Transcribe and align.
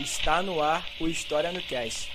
Está 0.00 0.42
no 0.42 0.62
ar 0.62 0.86
o 0.98 1.06
História 1.06 1.52
no 1.52 1.60
Cast. 1.62 2.10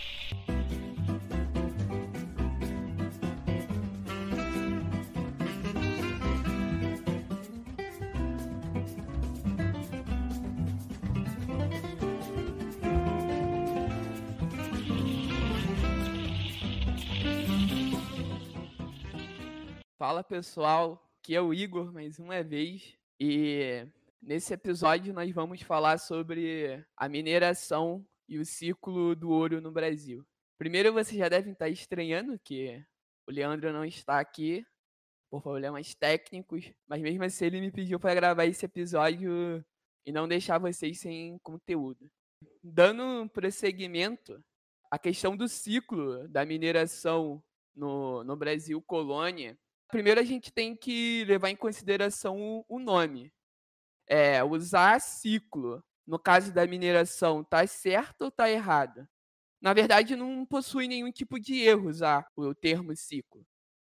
Fala 19.96 20.24
pessoal, 20.24 21.08
que 21.22 21.36
é 21.36 21.42
o 21.42 21.54
Igor 21.54 21.94
mais 21.94 22.18
uma 22.18 22.42
vez 22.42 22.98
e 23.20 23.86
Nesse 24.26 24.56
episódio, 24.56 25.14
nós 25.14 25.32
vamos 25.32 25.62
falar 25.62 26.00
sobre 26.00 26.84
a 26.98 27.08
mineração 27.08 28.04
e 28.28 28.40
o 28.40 28.44
ciclo 28.44 29.16
do 29.16 29.30
ouro 29.30 29.62
no 29.62 29.72
Brasil. 29.72 30.26
Primeiro, 30.58 30.92
vocês 30.92 31.16
já 31.16 31.30
devem 31.30 31.54
estar 31.54 31.70
estranhando 31.70 32.40
que 32.40 32.84
o 33.28 33.32
Leandro 33.32 33.72
não 33.72 33.86
está 33.86 34.20
aqui 34.20 34.66
por 35.30 35.44
problemas 35.44 35.94
técnicos, 35.94 36.74
mas 36.88 37.04
mesmo 37.04 37.24
assim 37.24 37.46
ele 37.46 37.62
me 37.62 37.72
pediu 37.72 38.00
para 38.00 38.16
gravar 38.16 38.46
esse 38.46 38.66
episódio 38.66 39.64
e 40.04 40.12
não 40.12 40.28
deixar 40.28 40.58
vocês 40.58 41.00
sem 41.00 41.38
conteúdo. 41.44 42.10
Dando 42.64 43.30
prosseguimento, 43.30 44.44
a 44.90 44.98
questão 44.98 45.38
do 45.38 45.48
ciclo 45.48 46.28
da 46.30 46.44
mineração 46.44 47.44
no, 47.76 48.24
no 48.24 48.36
Brasil 48.36 48.82
colônia, 48.82 49.56
primeiro 49.88 50.20
a 50.20 50.24
gente 50.24 50.52
tem 50.52 50.76
que 50.76 51.24
levar 51.26 51.52
em 51.52 51.56
consideração 51.56 52.42
o, 52.42 52.66
o 52.68 52.80
nome 52.80 53.32
é, 54.08 54.44
usar 54.44 55.00
ciclo, 55.02 55.84
no 56.06 56.20
caso 56.20 56.54
da 56.54 56.68
mineração, 56.68 57.44
tá 57.44 57.66
certo 57.68 58.24
ou 58.24 58.32
tá 58.32 58.50
errado? 58.50 59.08
Na 59.62 59.74
verdade, 59.74 60.16
não 60.16 60.46
possui 60.46 60.88
nenhum 60.88 61.12
tipo 61.12 61.40
de 61.40 61.60
erro 61.62 61.90
usar 61.90 62.28
o 62.36 62.54
termo 62.54 62.96
ciclo. 62.96 63.46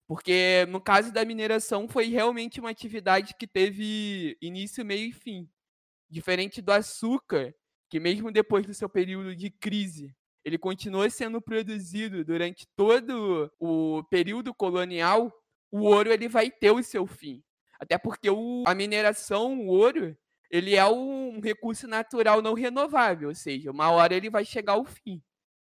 Porque 0.08 0.66
no 0.70 0.80
caso 0.80 1.12
da 1.12 1.24
mineração 1.24 1.86
foi 1.86 2.06
realmente 2.06 2.60
uma 2.60 2.70
atividade 2.70 3.34
que 3.38 3.46
teve 3.46 4.36
início, 4.40 4.84
meio 4.84 5.10
e 5.10 5.12
fim. 5.12 5.48
Diferente 6.10 6.62
do 6.62 6.72
açúcar, 6.72 7.54
que 7.90 8.00
mesmo 8.00 8.32
depois 8.32 8.66
do 8.66 8.74
seu 8.74 8.88
período 8.88 9.36
de 9.36 9.50
crise, 9.50 10.16
ele 10.44 10.58
continuou 10.58 11.08
sendo 11.10 11.42
produzido 11.42 12.24
durante 12.24 12.66
todo 12.74 13.52
o 13.60 14.02
período 14.04 14.54
colonial, 14.54 15.32
o 15.70 15.82
ouro 15.82 16.10
ele 16.10 16.28
vai 16.28 16.50
ter 16.50 16.70
o 16.70 16.82
seu 16.82 17.06
fim. 17.06 17.44
Até 17.78 17.97
porque 17.97 18.28
o, 18.28 18.65
a 18.66 18.75
mineração, 18.75 19.59
o 19.61 19.66
ouro, 19.69 20.16
ele 20.50 20.75
é 20.75 20.84
um 20.87 21.41
recurso 21.41 21.87
natural 21.87 22.43
não 22.43 22.55
renovável, 22.55 23.28
ou 23.28 23.34
seja, 23.34 23.71
uma 23.71 23.91
hora 23.91 24.15
ele 24.15 24.31
vai 24.31 24.44
chegar 24.44 24.72
ao 24.72 24.84
fim. 24.84 25.22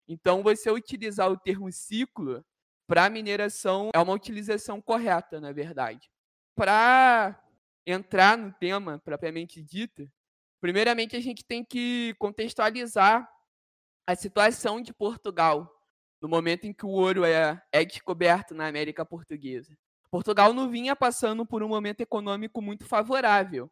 Então, 0.07 0.43
você 0.43 0.71
utilizar 0.71 1.31
o 1.31 1.39
termo 1.39 1.71
ciclo 1.73 2.45
para 2.87 3.09
mineração 3.09 3.91
é 3.95 3.99
uma 3.99 4.13
utilização 4.13 4.81
correta, 4.81 5.41
na 5.41 5.53
verdade. 5.53 6.11
Para 6.55 7.41
entrar 7.87 8.37
no 8.37 8.53
tema 8.53 8.99
propriamente 8.99 9.63
dito, 9.63 10.11
primeiramente 10.61 11.17
a 11.17 11.21
gente 11.21 11.45
tem 11.45 11.65
que 11.65 12.15
contextualizar 12.19 13.29
a 14.07 14.15
situação 14.15 14.81
de 14.81 14.93
Portugal 14.93 15.71
no 16.21 16.29
momento 16.29 16.67
em 16.67 16.73
que 16.73 16.85
o 16.85 16.91
ouro 16.91 17.25
é, 17.25 17.63
é 17.73 17.85
descoberto 17.85 18.55
na 18.55 18.67
América 18.67 19.05
Portuguesa. 19.05 19.77
Portugal 20.15 20.55
não 20.55 20.69
vinha 20.69 20.95
passando 20.95 21.45
por 21.45 21.61
um 21.61 21.67
momento 21.67 22.01
econômico 22.01 22.63
muito 22.63 22.85
favorável. 22.87 23.69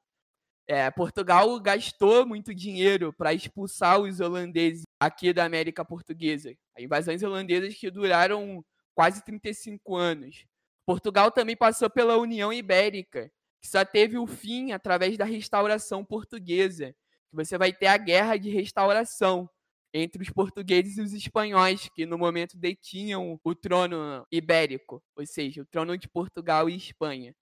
É, 0.67 0.91
Portugal 0.91 1.61
gastou 1.61 2.27
muito 2.27 2.53
dinheiro 2.53 3.13
para 3.13 3.33
expulsar 3.33 4.01
os 4.01 4.19
holandeses 4.19 4.83
aqui 4.99 5.33
da 5.33 5.45
América 5.45 5.85
Portuguesa. 5.85 6.53
Invasões 6.77 7.23
holandesas 7.23 7.77
que 7.77 7.89
duraram 7.93 8.61
quase 8.93 9.25
35 9.25 9.95
anos. 9.95 10.45
Portugal 10.85 11.31
também 11.31 11.57
passou 11.57 11.89
pela 11.89 12.17
União 12.17 12.53
Ibérica, 12.53 13.31
que 13.61 13.69
só 13.69 13.85
teve 13.85 14.19
o 14.19 14.27
fim 14.27 14.73
através 14.73 15.17
da 15.17 15.25
restauração 15.25 16.05
portuguesa. 16.05 16.93
Você 17.33 17.57
vai 17.57 17.73
ter 17.73 17.87
a 17.87 17.97
guerra 17.97 18.37
de 18.37 18.51
restauração, 18.51 19.49
entre 19.95 20.23
os 20.23 20.31
portugueses 20.31 20.97
e 20.97 21.03
os 21.03 21.13
espanhóis, 21.13 21.89
que 21.95 22.07
no 22.07 22.17
momento 22.17 22.57
detinham 22.57 23.39
o 23.45 23.55
trono 23.55 24.27
ibérico, 24.31 25.03
ou 25.15 25.27
seja, 25.27 25.63
o 25.63 25.67
trono 25.67 25.97
de 25.99 26.09
Portugal 26.09 26.69
e 26.71 26.77
Espanha. 26.77 27.35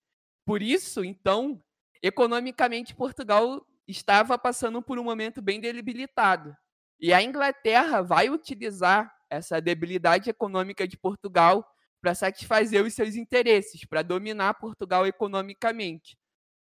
Por 0.45 0.63
isso, 0.63 1.05
então, 1.05 1.63
economicamente 2.03 2.95
Portugal 2.95 3.65
estava 3.87 4.37
passando 4.39 4.83
por 4.83 4.99
um 4.99 5.05
momento 5.05 5.41
bem 5.41 5.61
debilitado. 5.61 6.57
E 6.99 7.13
a 7.13 7.23
Inglaterra 7.23 8.03
vai 8.03 8.29
utilizar 8.29 9.15
essa 9.31 9.61
debilidade 9.61 10.29
econômica 10.29 10.87
de 10.87 10.97
Portugal 10.97 11.65
para 12.01 12.15
satisfazer 12.15 12.85
os 12.85 12.95
seus 12.95 13.15
interesses, 13.15 13.85
para 13.85 14.03
dominar 14.03 14.55
Portugal 14.55 15.07
economicamente. 15.07 16.19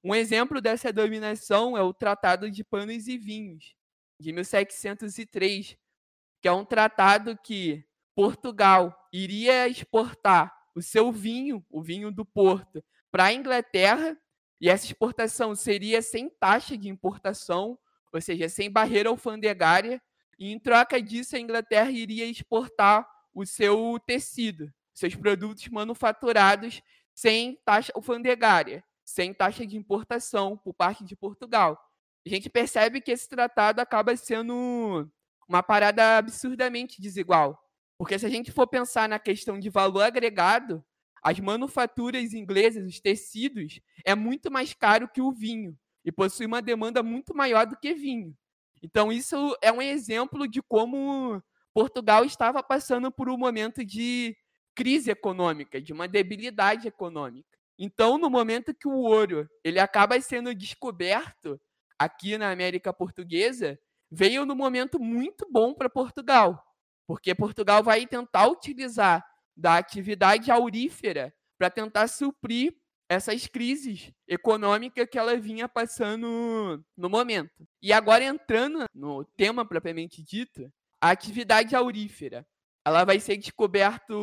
Um 0.04 0.15
exemplo 0.15 0.62
dessa 0.62 0.92
dominação 0.92 1.77
é 1.77 1.81
o 1.81 1.94
Tratado 1.94 2.50
de 2.50 2.63
Panos 2.63 3.07
e 3.07 3.18
Vinhos, 3.18 3.75
de 4.19 4.31
1703, 4.31 5.77
que 6.45 6.50
é 6.50 6.51
um 6.51 6.63
tratado 6.63 7.36
que 7.36 7.83
Portugal 8.13 8.95
iria 9.12 9.68
exportar 9.68 10.56
o 10.75 10.81
seu 10.83 11.12
vinho, 11.12 11.65
o 11.71 11.81
vinho 11.81 12.12
do 12.12 12.24
Porto, 12.24 12.86
para 13.12 13.24
a 13.24 13.33
Inglaterra, 13.33 14.15
e 14.62 14.69
essa 14.69 14.86
exportação 14.86 15.56
seria 15.56 16.03
sem 16.03 16.30
taxa 16.30 16.77
de 16.77 16.88
importação, 16.88 17.80
ou 18.13 18.21
seja, 18.21 18.47
sem 18.47 18.69
barreira 18.69 19.09
alfandegária, 19.09 20.00
e 20.38 20.51
em 20.51 20.59
troca 20.59 21.01
disso 21.01 21.36
a 21.36 21.39
Inglaterra 21.39 21.89
iria 21.89 22.27
exportar 22.27 23.09
o 23.33 23.44
seu 23.44 24.00
tecido, 24.06 24.71
seus 24.94 25.15
produtos 25.15 25.68
manufaturados, 25.69 26.80
sem 27.12 27.59
taxa 27.65 27.92
alfandegária, 27.95 28.83
sem 29.03 29.33
taxa 29.33 29.65
de 29.65 29.77
importação 29.77 30.56
por 30.56 30.75
parte 30.75 31.03
de 31.03 31.15
Portugal. 31.15 31.75
A 32.24 32.30
gente 32.30 32.51
percebe 32.51 33.01
que 33.01 33.09
esse 33.09 33.27
tratado 33.27 33.81
acaba 33.81 34.15
sendo 34.15 35.12
uma 35.47 35.63
parada 35.63 36.18
absurdamente 36.18 37.01
desigual. 37.01 37.62
Porque 37.97 38.18
se 38.19 38.25
a 38.25 38.30
gente 38.30 38.51
for 38.51 38.68
pensar 38.68 39.07
na 39.07 39.19
questão 39.19 39.59
de 39.59 39.69
valor 39.69 40.01
agregado, 40.01 40.83
as 41.24 41.39
manufaturas 41.39 42.33
inglesas, 42.33 42.86
os 42.86 43.00
tecidos, 43.00 43.80
é 44.06 44.13
muito 44.13 44.51
mais 44.51 44.74
caro 44.74 45.09
que 45.09 45.21
o 45.21 45.31
vinho 45.31 45.77
e 46.03 46.12
possui 46.12 46.45
uma 46.45 46.62
demanda 46.62 47.01
muito 47.01 47.36
maior 47.36 47.65
do 47.65 47.77
que 47.77 47.94
vinho. 47.94 48.36
Então, 48.81 49.12
isso 49.12 49.57
é 49.62 49.71
um 49.71 49.81
exemplo 49.81 50.47
de 50.47 50.62
como 50.62 51.42
Portugal 51.74 52.24
estava 52.24 52.62
passando 52.62 53.12
por 53.12 53.27
um 53.27 53.38
momento 53.38 53.83
de 53.83 54.38
crise 54.75 55.09
econômica, 55.09 55.81
de 55.81 55.92
uma 55.94 56.07
debilidade 56.07 56.88
econômica. 56.88 57.57
Então, 57.80 58.18
no 58.18 58.30
momento 58.30 58.74
que 58.74 58.88
o 58.88 58.95
ouro 58.95 59.50
ele 59.63 59.80
acaba 59.80 60.19
sendo 60.21 60.53
descoberto 60.53 61.59
aqui 61.97 62.38
na 62.38 62.51
América 62.51 62.94
Portuguesa, 62.94 63.80
veio 64.12 64.46
no 64.46 64.56
momento 64.56 65.00
muito 65.00 65.48
bom 65.52 65.74
para 65.74 65.90
Portugal, 65.90 66.63
porque 67.07 67.36
Portugal 67.36 67.84
vai 67.84 68.06
tentar 68.06 68.48
utilizar 68.48 69.25
da 69.56 69.78
atividade 69.78 70.52
aurífera 70.52 71.34
para 71.57 71.69
tentar 71.69 72.07
suprir 72.07 72.75
essas 73.07 73.48
crises 73.48 74.12
econômicas 74.28 75.07
que 75.10 75.18
ela 75.18 75.38
vinha 75.38 75.69
passando 75.69 76.84
no 76.98 77.10
momento. 77.10 77.68
E 77.81 77.94
agora 77.94 78.24
entrando 78.24 78.86
no 78.94 79.24
tema 79.24 79.66
propriamente 79.66 80.24
dito, 80.24 80.72
a 81.00 81.12
atividade 81.12 81.75
aurífera, 81.75 82.46
ela 82.84 83.04
vai 83.04 83.19
ser 83.19 83.38
descoberta 83.38 84.13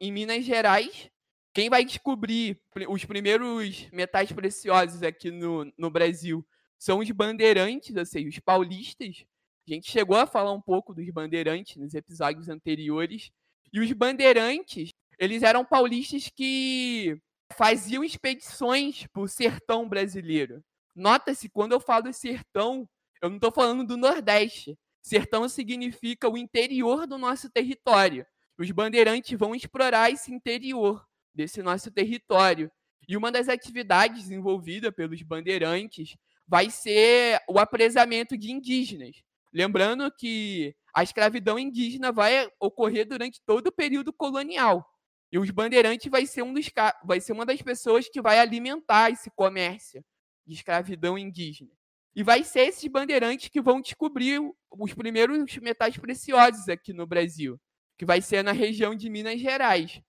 em 0.00 0.12
Minas 0.12 0.44
Gerais. 0.44 1.10
Quem 1.52 1.70
vai 1.70 1.84
descobrir 1.84 2.60
os 2.88 3.04
primeiros 3.04 3.88
metais 3.92 4.32
preciosos 4.32 5.02
aqui 5.02 5.30
no, 5.30 5.72
no 5.78 5.90
Brasil 5.90 6.44
são 6.84 6.98
os 6.98 7.10
bandeirantes, 7.12 7.96
ou 7.96 8.04
seja, 8.04 8.28
os 8.28 8.38
paulistas. 8.40 9.24
A 9.66 9.72
gente 9.72 9.90
chegou 9.90 10.18
a 10.18 10.26
falar 10.26 10.52
um 10.52 10.60
pouco 10.60 10.92
dos 10.92 11.08
bandeirantes 11.08 11.76
nos 11.76 11.94
episódios 11.94 12.50
anteriores. 12.50 13.30
E 13.72 13.80
os 13.80 13.90
bandeirantes, 13.92 14.90
eles 15.18 15.42
eram 15.42 15.64
paulistas 15.64 16.28
que 16.28 17.18
faziam 17.56 18.04
expedições 18.04 19.06
para 19.06 19.22
o 19.22 19.26
sertão 19.26 19.88
brasileiro. 19.88 20.62
Nota-se, 20.94 21.48
quando 21.48 21.72
eu 21.72 21.80
falo 21.80 22.12
sertão, 22.12 22.86
eu 23.22 23.30
não 23.30 23.36
estou 23.36 23.50
falando 23.50 23.86
do 23.86 23.96
Nordeste. 23.96 24.78
Sertão 25.00 25.48
significa 25.48 26.28
o 26.28 26.36
interior 26.36 27.06
do 27.06 27.16
nosso 27.16 27.48
território. 27.48 28.26
Os 28.58 28.70
bandeirantes 28.70 29.38
vão 29.38 29.54
explorar 29.54 30.10
esse 30.10 30.30
interior 30.30 31.02
desse 31.34 31.62
nosso 31.62 31.90
território. 31.90 32.70
E 33.08 33.16
uma 33.16 33.32
das 33.32 33.48
atividades 33.48 34.24
desenvolvida 34.24 34.92
pelos 34.92 35.22
bandeirantes 35.22 36.14
vai 36.46 36.70
ser 36.70 37.40
o 37.48 37.58
apresamento 37.58 38.36
de 38.36 38.52
indígenas. 38.52 39.22
Lembrando 39.52 40.10
que 40.10 40.74
a 40.94 41.02
escravidão 41.02 41.58
indígena 41.58 42.12
vai 42.12 42.48
ocorrer 42.60 43.06
durante 43.06 43.40
todo 43.44 43.68
o 43.68 43.72
período 43.72 44.12
colonial. 44.12 44.84
E 45.32 45.38
os 45.38 45.50
bandeirantes 45.50 46.10
vai 46.10 46.26
ser, 46.26 46.42
um 46.42 46.54
dos, 46.54 46.70
vai 47.04 47.20
ser 47.20 47.32
uma 47.32 47.44
das 47.44 47.60
pessoas 47.60 48.08
que 48.08 48.22
vai 48.22 48.38
alimentar 48.38 49.10
esse 49.10 49.30
comércio 49.30 50.04
de 50.46 50.54
escravidão 50.54 51.18
indígena. 51.18 51.72
E 52.14 52.22
vai 52.22 52.44
ser 52.44 52.68
esses 52.68 52.86
bandeirantes 52.88 53.48
que 53.48 53.60
vão 53.60 53.80
descobrir 53.80 54.40
os 54.70 54.94
primeiros 54.94 55.56
metais 55.58 55.96
preciosos 55.96 56.68
aqui 56.68 56.92
no 56.92 57.06
Brasil, 57.06 57.60
que 57.98 58.04
vai 58.04 58.20
ser 58.20 58.44
na 58.44 58.52
região 58.52 58.94
de 58.94 59.10
Minas 59.10 59.40
Gerais. 59.40 60.00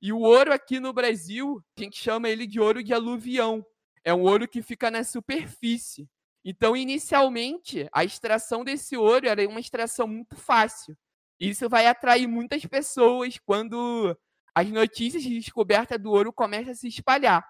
E 0.00 0.12
o 0.12 0.20
ouro 0.20 0.52
aqui 0.52 0.78
no 0.78 0.92
Brasil, 0.92 1.60
a 1.76 1.80
gente 1.80 1.98
chama 1.98 2.28
ele 2.28 2.46
de 2.46 2.60
ouro 2.60 2.84
de 2.84 2.94
aluvião. 2.94 3.66
É 4.08 4.14
um 4.14 4.22
ouro 4.22 4.48
que 4.48 4.62
fica 4.62 4.90
na 4.90 5.04
superfície. 5.04 6.08
Então, 6.42 6.74
inicialmente, 6.74 7.86
a 7.92 8.06
extração 8.06 8.64
desse 8.64 8.96
ouro 8.96 9.28
era 9.28 9.46
uma 9.46 9.60
extração 9.60 10.08
muito 10.08 10.34
fácil. 10.34 10.96
Isso 11.38 11.68
vai 11.68 11.86
atrair 11.86 12.26
muitas 12.26 12.64
pessoas 12.64 13.38
quando 13.44 14.16
as 14.54 14.66
notícias 14.70 15.22
de 15.22 15.38
descoberta 15.38 15.98
do 15.98 16.10
ouro 16.10 16.32
começam 16.32 16.72
a 16.72 16.74
se 16.74 16.88
espalhar. 16.88 17.46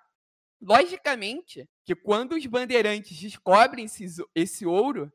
Logicamente 0.61 1.65
que 1.85 1.95
quando 1.95 2.33
os 2.33 2.45
bandeirantes 2.47 3.17
descobrem 3.17 3.85
esse, 3.85 4.07
esse 4.35 4.67
ouro, 4.67 5.13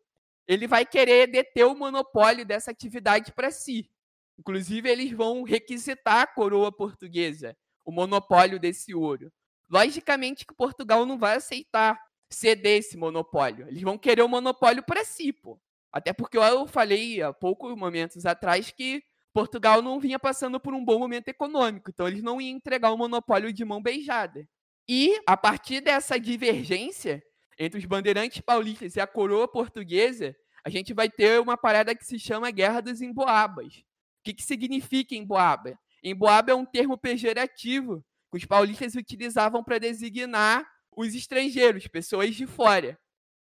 ele 0.48 0.66
vai 0.66 0.86
querer 0.86 1.28
deter 1.28 1.66
o 1.66 1.76
monopólio 1.76 2.46
dessa 2.46 2.72
atividade 2.72 3.34
para 3.34 3.52
si. 3.52 3.92
Inclusive, 4.40 4.90
eles 4.90 5.12
vão 5.12 5.44
requisitar 5.44 6.22
a 6.22 6.28
coroa 6.28 6.72
portuguesa 6.72 7.54
o 7.84 7.92
monopólio 7.92 8.58
desse 8.58 8.96
ouro. 8.96 9.30
Logicamente 9.70 10.46
que 10.46 10.54
Portugal 10.54 11.06
não 11.06 11.18
vai 11.18 11.38
aceitar 11.38 12.00
ceder 12.30 12.80
esse 12.80 12.98
monopólio. 12.98 13.68
Eles 13.68 13.82
vão 13.82 13.98
querer 13.98 14.22
o 14.22 14.28
monopólio 14.28 14.84
para 14.84 15.06
si, 15.06 15.32
pô. 15.32 15.60
Até 15.92 16.12
porque 16.12 16.38
eu 16.38 16.68
falei 16.68 17.22
há 17.22 17.32
poucos 17.32 17.76
momentos 17.76 18.26
atrás 18.26 18.72
que 18.72 19.04
Portugal 19.34 19.82
não 19.82 20.00
vinha 20.00 20.20
passando 20.20 20.60
por 20.60 20.74
um 20.74 20.84
bom 20.84 21.00
momento 21.00 21.28
econômico, 21.28 21.90
então 21.90 22.08
eles 22.08 22.22
não 22.22 22.40
iam 22.40 22.56
entregar 22.56 22.92
o 22.92 22.98
monopólio 22.98 23.52
de 23.52 23.66
mão 23.66 23.82
beijada. 23.82 24.48
E 24.88 25.20
a 25.26 25.38
partir 25.38 25.82
dessa 25.82 26.20
divergência 26.20 27.24
entre 27.58 27.80
os 27.80 27.86
bandeirantes 27.86 28.42
paulistas 28.42 28.96
e 28.96 29.00
a 29.00 29.08
coroa 29.08 29.48
portuguesa, 29.48 30.36
a 30.64 30.70
gente 30.70 30.94
vai 30.94 31.10
ter 31.10 31.40
uma 31.40 31.58
parada 31.58 31.96
que 31.96 32.06
se 32.06 32.20
chama 32.20 32.52
Guerra 32.52 32.82
dos 32.82 33.02
Emboabas. 33.02 33.78
O 33.78 34.24
que, 34.24 34.34
que 34.34 34.44
significa 34.44 35.16
emboaba? 35.16 35.78
Emboaba 36.04 36.52
é 36.52 36.56
um 36.56 36.66
termo 36.66 36.98
pejorativo 36.98 38.04
os 38.38 38.46
paulistas 38.46 38.96
utilizavam 38.96 39.64
para 39.64 39.80
designar 39.80 40.68
os 40.96 41.14
estrangeiros, 41.14 41.88
pessoas 41.88 42.36
de 42.36 42.46
fora. 42.46 43.00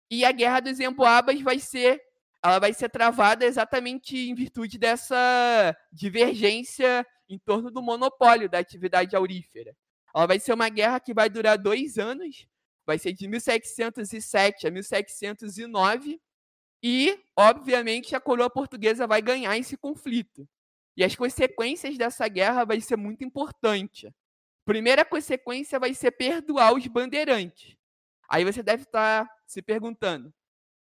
E 0.10 0.24
a 0.26 0.32
Guerra 0.32 0.60
dos 0.62 0.80
Emboabas 0.80 1.42
vai 1.42 1.60
ser 1.60 2.02
ela 2.46 2.60
vai 2.60 2.74
ser 2.74 2.90
travada 2.90 3.46
exatamente 3.46 4.18
em 4.18 4.36
virtude 4.36 4.78
dessa 4.78 5.74
divergência 5.90 7.08
em 7.30 7.40
torno 7.40 7.72
do 7.72 7.82
monopólio 7.82 8.50
da 8.50 8.60
atividade 8.60 9.16
aurífera. 9.16 9.74
Ela 10.14 10.28
vai 10.28 10.40
ser 10.40 10.52
uma 10.54 10.68
guerra 10.68 11.00
que 11.00 11.14
vai 11.14 11.30
durar 11.30 11.58
dois 11.58 11.98
anos, 11.98 12.46
vai 12.86 13.00
ser 13.00 13.14
de 13.14 13.30
1707 13.30 14.68
a 14.68 14.72
1709, 14.72 16.20
e, 16.84 17.18
obviamente, 17.34 18.14
a 18.14 18.20
coroa 18.20 18.50
portuguesa 18.50 19.08
vai 19.08 19.22
ganhar 19.22 19.58
esse 19.58 19.78
conflito. 19.78 20.46
E 20.98 21.04
as 21.04 21.16
consequências 21.16 21.98
dessa 21.98 22.28
guerra 22.28 22.66
vai 22.66 22.82
ser 22.82 22.98
muito 22.98 23.24
importante. 23.24 24.14
Primeira 24.66 25.04
consequência 25.04 25.80
vai 25.80 25.94
ser 25.94 26.12
perdoar 26.12 26.74
os 26.74 26.88
bandeirantes. 26.88 27.76
Aí 28.30 28.46
você 28.46 28.64
deve 28.64 28.84
estar 28.84 29.30
se 29.46 29.62
perguntando: 29.62 30.34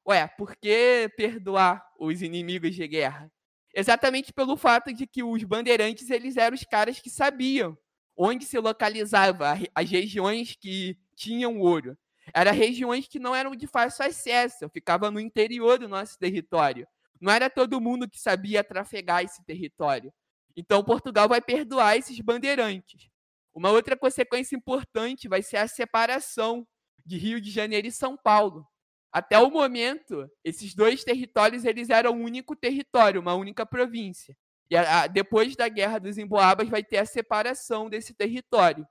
Ué, 0.07 0.27
por 0.29 0.55
que 0.57 1.11
perdoar 1.17 1.85
os 1.99 2.23
inimigos 2.23 2.75
de 2.75 2.87
guerra? 2.87 3.31
Exatamente 3.75 4.33
pelo 4.33 4.57
fato 4.57 4.93
de 4.93 5.07
que 5.07 5.23
os 5.23 5.45
bandeirantes 5.45 6.11
eles 6.11 6.37
eram 6.37 6.55
os 6.55 6.65
caras 6.65 6.99
que 7.01 7.09
sabiam 7.09 7.79
onde 8.17 8.45
se 8.45 8.59
localizava 8.59 9.55
as 9.75 9.91
regiões 9.91 10.55
que 10.55 10.99
tinham 11.17 11.59
ouro. 11.59 11.97
Eram 12.35 12.53
regiões 12.53 13.09
que 13.09 13.19
não 13.19 13.35
eram 13.35 13.57
de 13.57 13.67
fácil 13.67 14.05
acesso, 14.05 14.69
ficava 14.69 15.11
no 15.11 15.19
interior 15.19 15.79
do 15.79 15.89
nosso 15.89 16.19
território. 16.19 16.87
Não 17.21 17.33
era 17.33 17.49
todo 17.49 17.81
mundo 17.81 18.09
que 18.09 18.21
sabia 18.21 18.63
trafegar 18.63 19.25
esse 19.25 19.43
território. 19.45 20.13
Então 20.55 20.85
Portugal 20.85 21.29
vai 21.29 21.41
perdoar 21.41 21.97
esses 21.97 22.19
bandeirantes. 22.21 23.09
Uma 23.55 23.71
outra 23.71 23.97
consequência 23.97 24.57
importante 24.57 25.29
vai 25.29 25.43
ser 25.43 25.57
a 25.57 25.69
separação 25.69 26.67
de 27.05 27.17
Rio 27.17 27.41
de 27.41 27.51
Janeiro 27.51 27.87
e 27.87 27.93
São 27.93 28.17
Paulo. 28.17 28.67
Até 29.13 29.39
o 29.39 29.51
momento, 29.51 30.31
esses 30.45 30.75
dois 30.75 31.03
territórios 31.03 31.65
eles 31.65 31.91
eram 31.91 32.13
um 32.13 32.25
único 32.25 32.55
território, 32.55 33.21
uma 33.21 33.35
única 33.35 33.67
província. 33.67 34.37
E 34.71 34.77
a, 34.77 35.03
a, 35.03 35.07
depois 35.09 35.57
da 35.57 35.69
Guerra 35.69 35.99
dos 35.99 36.17
Emboabas 36.17 36.69
vai 36.69 36.85
ter 36.85 36.99
a 36.99 37.05
separação 37.05 37.89
desse 37.89 38.15
território. 38.15 38.87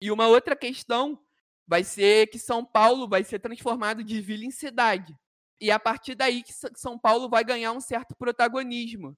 E 0.00 0.10
uma 0.10 0.26
outra 0.28 0.56
questão 0.56 1.18
vai 1.66 1.84
ser 1.84 2.28
que 2.28 2.38
São 2.38 2.64
Paulo 2.64 3.06
vai 3.06 3.22
ser 3.22 3.38
transformado 3.38 4.02
de 4.02 4.20
vila 4.20 4.44
em 4.44 4.50
cidade. 4.50 5.14
E 5.60 5.70
a 5.70 5.78
partir 5.78 6.14
daí 6.14 6.42
que 6.42 6.52
São 6.74 6.98
Paulo 6.98 7.28
vai 7.28 7.44
ganhar 7.44 7.72
um 7.72 7.80
certo 7.80 8.14
protagonismo 8.16 9.16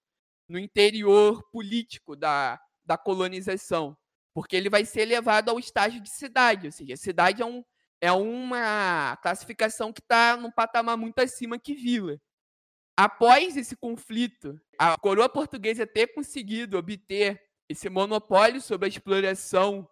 no 0.49 0.59
interior 0.59 1.43
político 1.51 2.15
da, 2.17 2.61
da 2.85 2.99
colonização, 2.99 3.97
porque 4.37 4.55
ele 4.55 4.69
vai 4.69 4.85
ser 4.85 5.07
levado 5.07 5.49
ao 5.49 5.59
estágio 5.59 5.99
de 5.99 6.11
cidade, 6.11 6.67
ou 6.67 6.71
seja, 6.71 6.95
cidade 6.95 7.41
é 7.41 7.47
um, 7.47 7.65
é 8.03 8.13
uma 8.13 9.17
classificação 9.23 9.95
que 9.95 10.03
está 10.03 10.37
num 10.37 10.51
patamar 10.51 10.95
muito 10.95 11.19
acima 11.21 11.59
que 11.59 11.73
vila. 11.73 12.21
Após 12.95 13.57
esse 13.57 13.75
conflito, 13.75 14.61
a 14.79 14.99
coroa 14.99 15.27
portuguesa 15.27 15.87
ter 15.87 16.09
conseguido 16.09 16.77
obter 16.77 17.43
esse 17.67 17.89
monopólio 17.89 18.61
sobre 18.61 18.85
a 18.85 18.89
exploração 18.91 19.89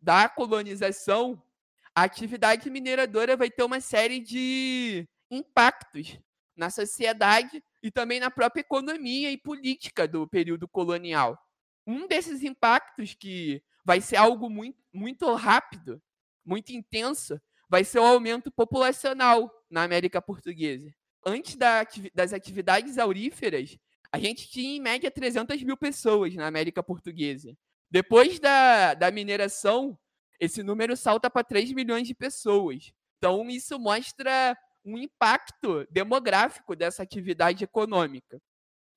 da 0.00 0.28
colonização, 0.28 1.42
a 1.92 2.04
atividade 2.04 2.70
mineradora 2.70 3.36
vai 3.36 3.50
ter 3.50 3.64
uma 3.64 3.80
série 3.80 4.20
de 4.20 5.08
impactos 5.28 6.20
na 6.56 6.70
sociedade 6.70 7.60
e 7.82 7.90
também 7.90 8.20
na 8.20 8.30
própria 8.30 8.60
economia 8.60 9.32
e 9.32 9.36
política 9.36 10.06
do 10.06 10.24
período 10.28 10.68
colonial. 10.68 11.36
Um 11.84 12.06
desses 12.06 12.44
impactos 12.44 13.12
que 13.12 13.60
vai 13.88 14.02
ser 14.02 14.16
algo 14.16 14.50
muito, 14.50 14.78
muito 14.92 15.32
rápido, 15.32 15.98
muito 16.44 16.72
intenso, 16.72 17.40
vai 17.70 17.82
ser 17.84 17.98
o 18.00 18.04
aumento 18.04 18.52
populacional 18.52 19.50
na 19.70 19.82
América 19.82 20.20
Portuguesa. 20.20 20.92
Antes 21.24 21.56
da, 21.56 21.86
das 22.14 22.34
atividades 22.34 22.98
auríferas, 22.98 23.78
a 24.12 24.18
gente 24.18 24.46
tinha 24.50 24.76
em 24.76 24.78
média 24.78 25.10
300 25.10 25.62
mil 25.62 25.74
pessoas 25.74 26.34
na 26.34 26.46
América 26.46 26.82
Portuguesa. 26.82 27.56
Depois 27.90 28.38
da, 28.38 28.92
da 28.92 29.10
mineração, 29.10 29.98
esse 30.38 30.62
número 30.62 30.94
salta 30.94 31.30
para 31.30 31.42
3 31.42 31.72
milhões 31.72 32.06
de 32.06 32.14
pessoas. 32.14 32.92
Então, 33.16 33.48
isso 33.48 33.78
mostra 33.78 34.54
um 34.84 34.98
impacto 34.98 35.86
demográfico 35.90 36.76
dessa 36.76 37.02
atividade 37.02 37.64
econômica. 37.64 38.38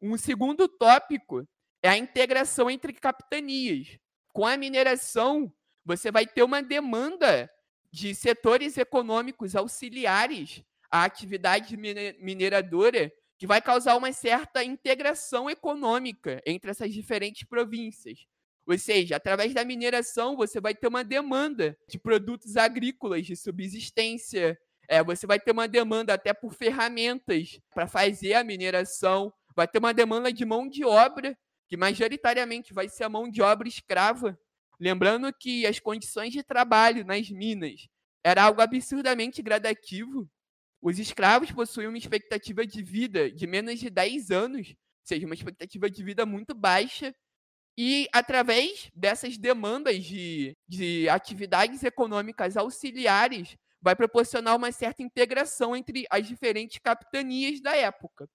Um 0.01 0.17
segundo 0.17 0.67
tópico 0.67 1.47
é 1.81 1.87
a 1.87 1.97
integração 1.97 2.69
entre 2.69 2.91
capitanias. 2.91 3.97
Com 4.33 4.45
a 4.45 4.57
mineração, 4.57 5.51
você 5.85 6.11
vai 6.11 6.25
ter 6.25 6.43
uma 6.43 6.61
demanda 6.61 7.49
de 7.91 8.15
setores 8.15 8.77
econômicos 8.77 9.55
auxiliares 9.55 10.63
à 10.89 11.03
atividade 11.03 11.75
mineradora 11.77 13.11
que 13.37 13.47
vai 13.47 13.61
causar 13.61 13.97
uma 13.97 14.13
certa 14.13 14.63
integração 14.63 15.49
econômica 15.49 16.41
entre 16.45 16.71
essas 16.71 16.93
diferentes 16.93 17.43
províncias. 17.43 18.25
Ou 18.67 18.77
seja, 18.77 19.15
através 19.15 19.53
da 19.53 19.65
mineração, 19.65 20.37
você 20.37 20.61
vai 20.61 20.75
ter 20.75 20.87
uma 20.87 21.03
demanda 21.03 21.75
de 21.89 21.97
produtos 21.97 22.55
agrícolas 22.55 23.25
de 23.25 23.35
subsistência, 23.35 24.57
é, 24.87 25.03
você 25.03 25.25
vai 25.25 25.39
ter 25.39 25.51
uma 25.51 25.67
demanda 25.67 26.13
até 26.13 26.33
por 26.33 26.53
ferramentas 26.53 27.59
para 27.73 27.87
fazer 27.87 28.35
a 28.35 28.43
mineração, 28.43 29.33
vai 29.55 29.67
ter 29.67 29.79
uma 29.79 29.93
demanda 29.93 30.31
de 30.31 30.45
mão 30.45 30.67
de 30.67 30.85
obra, 30.85 31.35
que 31.71 31.77
majoritariamente 31.77 32.73
vai 32.73 32.89
ser 32.89 33.05
a 33.05 33.09
mão 33.09 33.29
de 33.31 33.41
obra 33.41 33.65
escrava. 33.65 34.37
Lembrando 34.77 35.31
que 35.31 35.65
as 35.65 35.79
condições 35.79 36.33
de 36.33 36.43
trabalho 36.43 37.05
nas 37.05 37.29
minas 37.29 37.87
era 38.21 38.43
algo 38.43 38.59
absurdamente 38.59 39.41
gradativo. 39.41 40.29
Os 40.81 40.99
escravos 40.99 41.49
possuíam 41.49 41.87
uma 41.87 41.97
expectativa 41.97 42.67
de 42.67 42.83
vida 42.83 43.31
de 43.31 43.47
menos 43.47 43.79
de 43.79 43.89
10 43.89 44.31
anos, 44.31 44.67
ou 44.67 44.75
seja, 45.05 45.25
uma 45.25 45.33
expectativa 45.33 45.89
de 45.89 46.03
vida 46.03 46.25
muito 46.25 46.53
baixa. 46.53 47.15
E 47.77 48.05
através 48.11 48.91
dessas 48.93 49.37
demandas 49.37 50.03
de, 50.03 50.57
de 50.67 51.07
atividades 51.07 51.83
econômicas 51.83 52.57
auxiliares, 52.57 53.55
vai 53.81 53.95
proporcionar 53.95 54.57
uma 54.57 54.73
certa 54.73 55.01
integração 55.03 55.73
entre 55.73 56.05
as 56.11 56.27
diferentes 56.27 56.79
capitanias 56.79 57.61
da 57.61 57.73
época. 57.77 58.27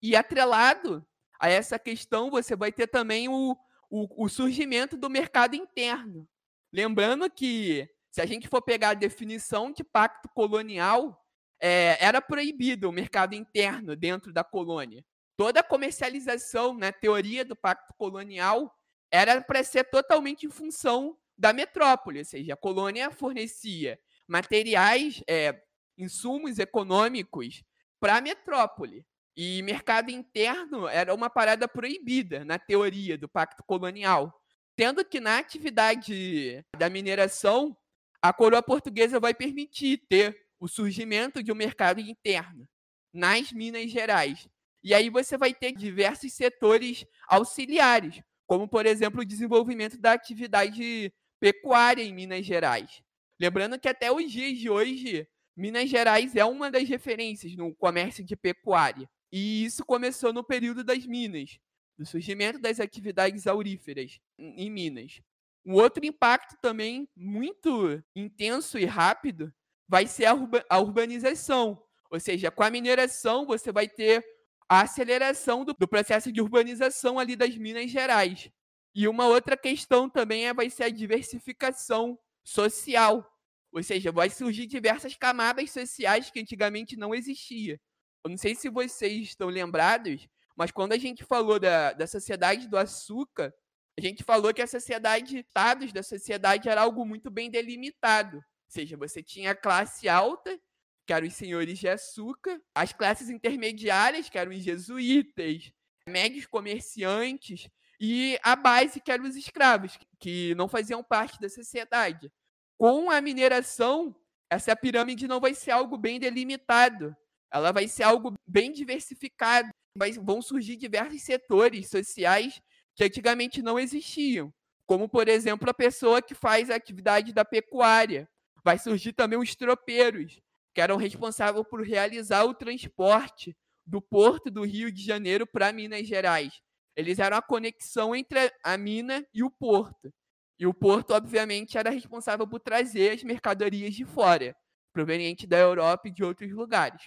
E 0.00 0.14
atrelado 0.14 1.04
a 1.38 1.48
essa 1.48 1.78
questão, 1.78 2.30
você 2.30 2.56
vai 2.56 2.72
ter 2.72 2.86
também 2.86 3.28
o, 3.28 3.56
o, 3.90 4.24
o 4.24 4.28
surgimento 4.28 4.96
do 4.96 5.10
mercado 5.10 5.54
interno. 5.54 6.28
Lembrando 6.72 7.30
que, 7.30 7.88
se 8.10 8.20
a 8.20 8.26
gente 8.26 8.48
for 8.48 8.62
pegar 8.62 8.90
a 8.90 8.94
definição 8.94 9.70
de 9.72 9.84
pacto 9.84 10.28
colonial, 10.28 11.24
é, 11.60 11.96
era 12.00 12.20
proibido 12.20 12.88
o 12.88 12.92
mercado 12.92 13.34
interno 13.34 13.94
dentro 13.96 14.32
da 14.32 14.44
colônia. 14.44 15.04
Toda 15.36 15.60
a 15.60 15.64
comercialização, 15.64 16.74
na 16.74 16.86
né, 16.86 16.92
teoria 16.92 17.44
do 17.44 17.56
pacto 17.56 17.94
colonial, 17.94 18.72
era 19.10 19.40
para 19.40 19.62
ser 19.62 19.84
totalmente 19.84 20.46
em 20.46 20.50
função 20.50 21.16
da 21.36 21.52
metrópole, 21.52 22.20
ou 22.20 22.24
seja, 22.24 22.54
a 22.54 22.56
colônia 22.56 23.10
fornecia 23.10 23.98
materiais, 24.26 25.22
é, 25.28 25.60
insumos 25.98 26.58
econômicos 26.58 27.62
para 28.00 28.16
a 28.16 28.20
metrópole. 28.20 29.06
E 29.36 29.62
mercado 29.62 30.10
interno 30.10 30.86
era 30.86 31.14
uma 31.14 31.28
parada 31.28 31.66
proibida 31.66 32.44
na 32.44 32.58
teoria 32.58 33.18
do 33.18 33.28
pacto 33.28 33.62
colonial. 33.64 34.32
Tendo 34.76 35.04
que 35.04 35.20
na 35.20 35.38
atividade 35.38 36.64
da 36.76 36.88
mineração, 36.88 37.76
a 38.22 38.32
coroa 38.32 38.62
portuguesa 38.62 39.20
vai 39.20 39.34
permitir 39.34 39.98
ter 40.08 40.46
o 40.58 40.68
surgimento 40.68 41.42
de 41.42 41.52
um 41.52 41.54
mercado 41.54 42.00
interno 42.00 42.66
nas 43.12 43.52
Minas 43.52 43.90
Gerais. 43.90 44.48
E 44.82 44.92
aí 44.92 45.10
você 45.10 45.36
vai 45.36 45.54
ter 45.54 45.72
diversos 45.72 46.32
setores 46.32 47.06
auxiliares, 47.28 48.20
como, 48.46 48.68
por 48.68 48.86
exemplo, 48.86 49.20
o 49.20 49.24
desenvolvimento 49.24 49.98
da 49.98 50.12
atividade 50.12 51.12
pecuária 51.40 52.02
em 52.02 52.12
Minas 52.12 52.44
Gerais. 52.44 53.02
Lembrando 53.40 53.78
que 53.78 53.88
até 53.88 54.10
os 54.12 54.30
dias 54.30 54.58
de 54.58 54.70
hoje, 54.70 55.26
Minas 55.56 55.88
Gerais 55.88 56.34
é 56.36 56.44
uma 56.44 56.70
das 56.70 56.88
referências 56.88 57.54
no 57.56 57.74
comércio 57.74 58.24
de 58.24 58.36
pecuária. 58.36 59.08
E 59.36 59.64
isso 59.64 59.84
começou 59.84 60.32
no 60.32 60.44
período 60.44 60.84
das 60.84 61.04
Minas, 61.04 61.58
do 61.98 62.06
surgimento 62.06 62.56
das 62.56 62.78
atividades 62.78 63.48
auríferas 63.48 64.20
em 64.38 64.70
Minas. 64.70 65.20
Um 65.66 65.74
outro 65.74 66.06
impacto 66.06 66.56
também 66.62 67.08
muito 67.16 68.00
intenso 68.14 68.78
e 68.78 68.84
rápido 68.84 69.52
vai 69.88 70.06
ser 70.06 70.26
a, 70.26 70.78
urbanização. 70.78 71.82
Ou 72.08 72.20
seja, 72.20 72.48
com 72.48 72.62
a 72.62 72.70
mineração, 72.70 73.44
você 73.44 73.72
vai 73.72 73.88
ter 73.88 74.24
a 74.68 74.82
aceleração 74.82 75.64
do, 75.64 75.74
do 75.74 75.88
processo 75.88 76.30
de 76.30 76.40
urbanização 76.40 77.18
ali 77.18 77.34
das 77.34 77.56
Minas 77.56 77.90
Gerais. 77.90 78.48
E 78.94 79.08
uma 79.08 79.26
outra 79.26 79.56
questão 79.56 80.08
também 80.08 80.46
é, 80.46 80.54
vai 80.54 80.70
ser 80.70 80.84
a 80.84 80.88
diversificação 80.88 82.16
social. 82.44 83.28
Ou 83.72 83.82
seja, 83.82 84.12
vai 84.12 84.30
surgir 84.30 84.68
diversas 84.68 85.16
camadas 85.16 85.72
sociais 85.72 86.30
que 86.30 86.38
antigamente 86.38 86.96
não 86.96 87.12
existia. 87.12 87.80
Eu 88.24 88.30
não 88.30 88.38
sei 88.38 88.54
se 88.54 88.70
vocês 88.70 89.28
estão 89.28 89.48
lembrados, 89.48 90.26
mas 90.56 90.70
quando 90.70 90.92
a 90.92 90.98
gente 90.98 91.22
falou 91.22 91.60
da, 91.60 91.92
da 91.92 92.06
sociedade 92.06 92.66
do 92.66 92.78
açúcar, 92.78 93.52
a 93.98 94.00
gente 94.00 94.24
falou 94.24 94.52
que 94.54 94.62
a 94.62 94.66
sociedade, 94.66 95.38
estados 95.38 95.92
da 95.92 96.02
sociedade 96.02 96.68
era 96.68 96.80
algo 96.80 97.04
muito 97.04 97.30
bem 97.30 97.50
delimitado. 97.50 98.38
Ou 98.38 98.42
seja, 98.68 98.96
você 98.96 99.22
tinha 99.22 99.50
a 99.50 99.54
classe 99.54 100.08
alta, 100.08 100.58
que 101.06 101.12
eram 101.12 101.26
os 101.26 101.34
senhores 101.34 101.78
de 101.78 101.86
açúcar, 101.86 102.58
as 102.74 102.94
classes 102.94 103.28
intermediárias, 103.28 104.30
que 104.30 104.38
eram 104.38 104.52
os 104.52 104.62
jesuítas, 104.62 105.70
médios 106.08 106.46
comerciantes, 106.46 107.68
e 108.00 108.38
a 108.42 108.56
base, 108.56 109.00
que 109.00 109.12
eram 109.12 109.24
os 109.24 109.36
escravos, 109.36 109.98
que 110.18 110.54
não 110.54 110.66
faziam 110.66 111.04
parte 111.04 111.38
da 111.38 111.48
sociedade. 111.48 112.32
Com 112.78 113.10
a 113.10 113.20
mineração, 113.20 114.16
essa 114.50 114.74
pirâmide 114.74 115.28
não 115.28 115.40
vai 115.40 115.54
ser 115.54 115.72
algo 115.72 115.96
bem 115.96 116.18
delimitado, 116.18 117.14
ela 117.54 117.70
vai 117.70 117.86
ser 117.86 118.02
algo 118.02 118.34
bem 118.44 118.72
diversificado. 118.72 119.68
Vai, 119.96 120.10
vão 120.10 120.42
surgir 120.42 120.74
diversos 120.74 121.22
setores 121.22 121.88
sociais 121.88 122.60
que 122.96 123.04
antigamente 123.04 123.62
não 123.62 123.78
existiam, 123.78 124.52
como, 124.86 125.08
por 125.08 125.28
exemplo, 125.28 125.70
a 125.70 125.74
pessoa 125.74 126.20
que 126.20 126.34
faz 126.34 126.68
a 126.68 126.74
atividade 126.74 127.32
da 127.32 127.44
pecuária. 127.44 128.28
Vai 128.64 128.76
surgir 128.76 129.12
também 129.12 129.38
os 129.38 129.54
tropeiros, 129.54 130.40
que 130.74 130.80
eram 130.80 130.96
responsáveis 130.96 131.64
por 131.68 131.82
realizar 131.82 132.44
o 132.44 132.54
transporte 132.54 133.56
do 133.86 134.02
porto 134.02 134.50
do 134.50 134.64
Rio 134.64 134.90
de 134.90 135.04
Janeiro 135.04 135.46
para 135.46 135.72
Minas 135.72 136.08
Gerais. 136.08 136.60
Eles 136.96 137.20
eram 137.20 137.36
a 137.36 137.42
conexão 137.42 138.16
entre 138.16 138.52
a 138.64 138.76
mina 138.76 139.24
e 139.32 139.44
o 139.44 139.50
porto. 139.50 140.12
E 140.58 140.66
o 140.66 140.74
porto, 140.74 141.12
obviamente, 141.12 141.78
era 141.78 141.90
responsável 141.90 142.48
por 142.48 142.58
trazer 142.58 143.12
as 143.12 143.22
mercadorias 143.22 143.94
de 143.94 144.04
fora, 144.04 144.56
provenientes 144.92 145.46
da 145.46 145.58
Europa 145.58 146.08
e 146.08 146.12
de 146.12 146.24
outros 146.24 146.50
lugares. 146.50 147.02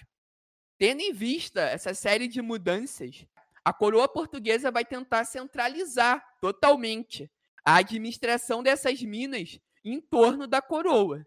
Tendo 0.78 1.00
em 1.00 1.12
vista 1.12 1.60
essa 1.62 1.92
série 1.92 2.28
de 2.28 2.40
mudanças, 2.40 3.26
a 3.64 3.72
coroa 3.72 4.08
portuguesa 4.08 4.70
vai 4.70 4.84
tentar 4.84 5.24
centralizar 5.24 6.24
totalmente 6.40 7.28
a 7.64 7.76
administração 7.76 8.62
dessas 8.62 9.02
minas 9.02 9.58
em 9.84 10.00
torno 10.00 10.46
da 10.46 10.62
coroa. 10.62 11.26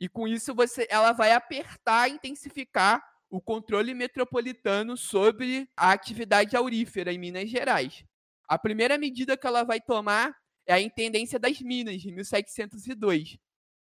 E 0.00 0.08
com 0.08 0.26
isso 0.26 0.54
você, 0.54 0.88
ela 0.90 1.12
vai 1.12 1.32
apertar, 1.32 2.10
intensificar 2.10 3.00
o 3.30 3.40
controle 3.40 3.94
metropolitano 3.94 4.96
sobre 4.96 5.68
a 5.76 5.92
atividade 5.92 6.56
aurífera 6.56 7.12
em 7.12 7.18
Minas 7.18 7.48
Gerais. 7.48 8.04
A 8.48 8.58
primeira 8.58 8.98
medida 8.98 9.36
que 9.36 9.46
ela 9.46 9.62
vai 9.62 9.80
tomar 9.80 10.36
é 10.66 10.72
a 10.72 10.80
Intendência 10.80 11.38
das 11.38 11.60
Minas, 11.60 12.02
de 12.02 12.10
1702. 12.10 13.38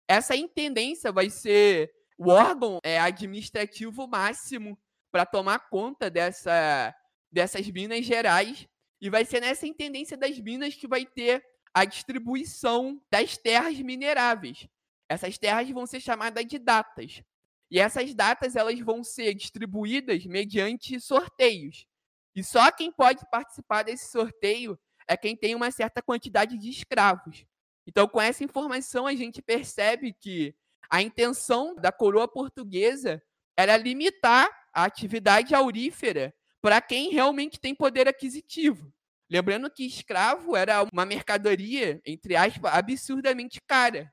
Essa 0.08 0.34
intendência 0.34 1.12
vai 1.12 1.30
ser 1.30 1.92
o 2.18 2.30
órgão 2.30 2.80
é, 2.82 2.98
administrativo 2.98 4.08
máximo 4.08 4.76
para 5.10 5.26
tomar 5.26 5.68
conta 5.68 6.10
dessa, 6.10 6.94
dessas 7.30 7.68
minas 7.68 8.04
gerais. 8.04 8.66
E 9.00 9.10
vai 9.10 9.24
ser 9.24 9.40
nessa 9.40 9.66
intendência 9.66 10.16
das 10.16 10.38
minas 10.38 10.74
que 10.74 10.88
vai 10.88 11.04
ter 11.04 11.44
a 11.74 11.84
distribuição 11.84 13.00
das 13.10 13.36
terras 13.36 13.78
mineráveis. 13.80 14.66
Essas 15.08 15.36
terras 15.36 15.68
vão 15.70 15.86
ser 15.86 16.00
chamadas 16.00 16.46
de 16.46 16.58
datas. 16.58 17.22
E 17.70 17.78
essas 17.78 18.14
datas 18.14 18.56
elas 18.56 18.78
vão 18.80 19.04
ser 19.04 19.34
distribuídas 19.34 20.24
mediante 20.24 20.98
sorteios. 21.00 21.86
E 22.34 22.42
só 22.42 22.70
quem 22.70 22.92
pode 22.92 23.24
participar 23.30 23.82
desse 23.82 24.10
sorteio 24.10 24.78
é 25.08 25.16
quem 25.16 25.36
tem 25.36 25.54
uma 25.54 25.70
certa 25.70 26.02
quantidade 26.02 26.58
de 26.58 26.70
escravos. 26.70 27.44
Então, 27.86 28.08
com 28.08 28.20
essa 28.20 28.42
informação, 28.42 29.06
a 29.06 29.14
gente 29.14 29.40
percebe 29.40 30.12
que 30.12 30.54
a 30.90 31.00
intenção 31.02 31.74
da 31.74 31.92
coroa 31.92 32.28
portuguesa 32.28 33.22
era 33.56 33.76
limitar 33.76 34.48
a 34.76 34.84
atividade 34.84 35.54
aurífera 35.54 36.34
para 36.60 36.82
quem 36.82 37.10
realmente 37.10 37.58
tem 37.58 37.74
poder 37.74 38.06
aquisitivo. 38.06 38.92
Lembrando 39.28 39.70
que 39.70 39.86
escravo 39.86 40.54
era 40.54 40.86
uma 40.92 41.06
mercadoria, 41.06 41.98
entre 42.04 42.36
aspas, 42.36 42.74
absurdamente 42.74 43.58
cara. 43.66 44.12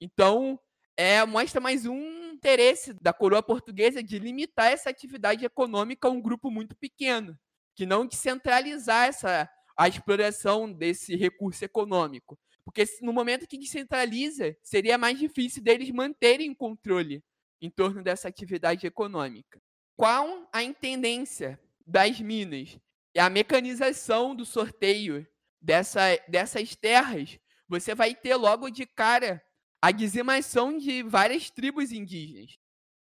Então, 0.00 0.56
é, 0.96 1.24
mostra 1.24 1.60
mais 1.60 1.84
um 1.84 2.30
interesse 2.30 2.94
da 2.94 3.12
coroa 3.12 3.42
portuguesa 3.42 4.04
de 4.04 4.16
limitar 4.20 4.70
essa 4.70 4.88
atividade 4.88 5.44
econômica 5.44 6.06
a 6.06 6.12
um 6.12 6.22
grupo 6.22 6.48
muito 6.48 6.76
pequeno, 6.76 7.36
que 7.74 7.84
não 7.84 8.06
descentralizar 8.06 9.08
essa, 9.08 9.50
a 9.76 9.88
exploração 9.88 10.72
desse 10.72 11.16
recurso 11.16 11.64
econômico. 11.64 12.38
Porque 12.64 12.84
no 13.02 13.12
momento 13.12 13.48
que 13.48 13.58
descentraliza, 13.58 14.56
seria 14.62 14.96
mais 14.96 15.18
difícil 15.18 15.60
deles 15.60 15.90
manterem 15.90 16.52
o 16.52 16.56
controle 16.56 17.20
em 17.60 17.68
torno 17.68 18.00
dessa 18.00 18.28
atividade 18.28 18.86
econômica. 18.86 19.60
Qual 19.96 20.48
a 20.52 20.62
intendência 20.62 21.60
das 21.86 22.20
minas 22.20 22.78
e 23.14 23.20
a 23.20 23.30
mecanização 23.30 24.34
do 24.34 24.44
sorteio 24.44 25.26
dessa, 25.60 26.02
dessas 26.28 26.74
terras? 26.74 27.38
Você 27.68 27.94
vai 27.94 28.14
ter 28.14 28.34
logo 28.34 28.70
de 28.70 28.86
cara 28.86 29.42
a 29.80 29.90
dizimação 29.92 30.76
de 30.76 31.02
várias 31.02 31.50
tribos 31.50 31.92
indígenas. 31.92 32.56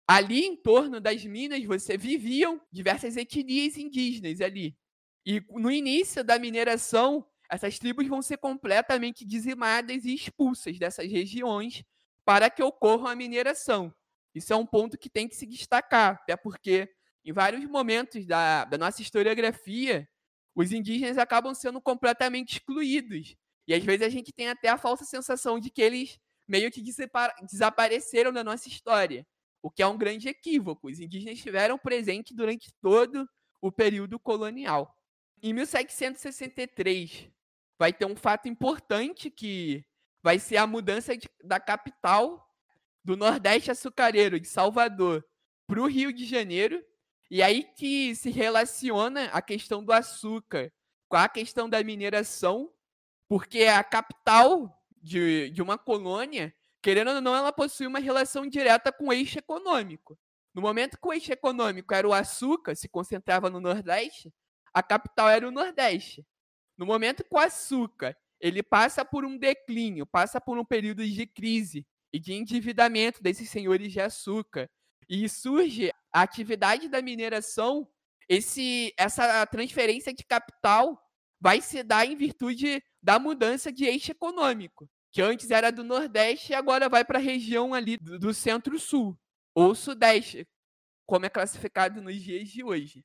Ali 0.07 0.45
em 0.45 0.55
torno 0.55 0.99
das 0.99 1.23
minas 1.23 1.63
você 1.63 1.97
viviam 1.97 2.59
diversas 2.71 3.15
etnias 3.15 3.77
indígenas 3.77 4.41
ali. 4.41 4.77
E 5.25 5.41
no 5.51 5.71
início 5.71 6.23
da 6.23 6.37
mineração, 6.37 7.25
essas 7.49 7.79
tribos 7.79 8.07
vão 8.07 8.21
ser 8.21 8.37
completamente 8.37 9.23
dizimadas 9.23 10.03
e 10.03 10.13
expulsas 10.13 10.77
dessas 10.77 11.09
regiões 11.09 11.83
para 12.25 12.49
que 12.49 12.61
ocorra 12.61 13.11
a 13.11 13.15
mineração. 13.15 13.93
Isso 14.33 14.53
é 14.53 14.55
um 14.55 14.65
ponto 14.65 14.97
que 14.97 15.09
tem 15.09 15.27
que 15.27 15.35
se 15.35 15.45
destacar, 15.45 16.19
até 16.21 16.35
porque 16.35 16.89
em 17.23 17.33
vários 17.33 17.63
momentos 17.65 18.25
da, 18.25 18.65
da 18.65 18.77
nossa 18.77 19.01
historiografia, 19.01 20.07
os 20.55 20.71
indígenas 20.71 21.17
acabam 21.17 21.53
sendo 21.53 21.81
completamente 21.81 22.53
excluídos. 22.53 23.35
E 23.67 23.73
às 23.73 23.83
vezes 23.83 24.05
a 24.05 24.09
gente 24.09 24.33
tem 24.33 24.49
até 24.49 24.69
a 24.69 24.77
falsa 24.77 25.05
sensação 25.05 25.59
de 25.59 25.69
que 25.69 25.81
eles 25.81 26.19
meio 26.47 26.71
que 26.71 26.83
desapareceram 27.43 28.33
da 28.33 28.43
nossa 28.43 28.67
história, 28.67 29.25
o 29.61 29.69
que 29.69 29.81
é 29.81 29.87
um 29.87 29.97
grande 29.97 30.27
equívoco. 30.27 30.89
Os 30.89 30.99
indígenas 30.99 31.37
estiveram 31.37 31.77
presentes 31.77 32.35
durante 32.35 32.73
todo 32.81 33.27
o 33.61 33.71
período 33.71 34.19
colonial. 34.19 34.93
Em 35.41 35.53
1763, 35.53 37.29
vai 37.79 37.93
ter 37.93 38.05
um 38.05 38.15
fato 38.15 38.49
importante 38.49 39.29
que 39.29 39.85
vai 40.21 40.39
ser 40.39 40.57
a 40.57 40.67
mudança 40.67 41.15
de, 41.15 41.29
da 41.43 41.59
capital 41.59 42.50
do 43.03 43.17
Nordeste 43.17 43.71
açucareiro, 43.71 44.39
de 44.39 44.47
Salvador, 44.47 45.25
para 45.67 45.81
o 45.81 45.87
Rio 45.87 46.13
de 46.13 46.25
Janeiro. 46.25 46.83
E 47.29 47.41
aí 47.41 47.63
que 47.63 48.15
se 48.15 48.29
relaciona 48.29 49.25
a 49.25 49.41
questão 49.41 49.83
do 49.83 49.93
açúcar 49.93 50.71
com 51.07 51.17
a 51.17 51.27
questão 51.29 51.69
da 51.69 51.83
mineração, 51.83 52.71
porque 53.27 53.63
a 53.63 53.83
capital 53.83 54.81
de, 55.01 55.49
de 55.49 55.61
uma 55.61 55.77
colônia, 55.77 56.53
querendo 56.81 57.11
ou 57.11 57.21
não, 57.21 57.35
ela 57.35 57.51
possui 57.51 57.87
uma 57.87 57.99
relação 57.99 58.47
direta 58.47 58.91
com 58.91 59.07
o 59.07 59.13
eixo 59.13 59.39
econômico. 59.39 60.17
No 60.53 60.61
momento 60.61 60.97
que 60.99 61.07
o 61.07 61.13
eixo 61.13 61.31
econômico 61.31 61.93
era 61.93 62.07
o 62.07 62.13
açúcar, 62.13 62.75
se 62.75 62.89
concentrava 62.89 63.49
no 63.49 63.59
Nordeste, 63.59 64.33
a 64.73 64.83
capital 64.83 65.29
era 65.29 65.47
o 65.47 65.51
Nordeste. 65.51 66.25
No 66.77 66.85
momento 66.85 67.23
que 67.23 67.33
o 67.35 67.39
açúcar 67.39 68.15
ele 68.39 68.63
passa 68.63 69.05
por 69.05 69.23
um 69.23 69.37
declínio, 69.37 70.05
passa 70.05 70.41
por 70.41 70.57
um 70.57 70.65
período 70.65 71.05
de 71.05 71.25
crise 71.25 71.85
e 72.13 72.19
de 72.19 72.33
endividamento 72.33 73.21
desses 73.21 73.49
senhores 73.49 73.91
de 73.91 73.99
açúcar, 73.99 74.69
e 75.07 75.27
surge 75.27 75.91
a 76.13 76.21
atividade 76.21 76.87
da 76.87 77.01
mineração, 77.01 77.87
esse, 78.29 78.93
essa 78.97 79.45
transferência 79.45 80.13
de 80.13 80.23
capital 80.23 81.01
vai 81.39 81.59
se 81.59 81.83
dar 81.83 82.05
em 82.05 82.15
virtude 82.15 82.81
da 83.01 83.19
mudança 83.19 83.71
de 83.71 83.85
eixo 83.85 84.11
econômico, 84.11 84.89
que 85.11 85.21
antes 85.21 85.51
era 85.51 85.71
do 85.71 85.83
Nordeste 85.83 86.51
e 86.51 86.55
agora 86.55 86.87
vai 86.87 87.03
para 87.03 87.19
a 87.19 87.21
região 87.21 87.73
ali 87.73 87.97
do, 87.97 88.19
do 88.19 88.33
Centro-Sul, 88.33 89.17
ou 89.53 89.75
Sudeste, 89.75 90.47
como 91.05 91.25
é 91.25 91.29
classificado 91.29 92.01
nos 92.01 92.21
dias 92.21 92.47
de 92.47 92.63
hoje. 92.63 93.03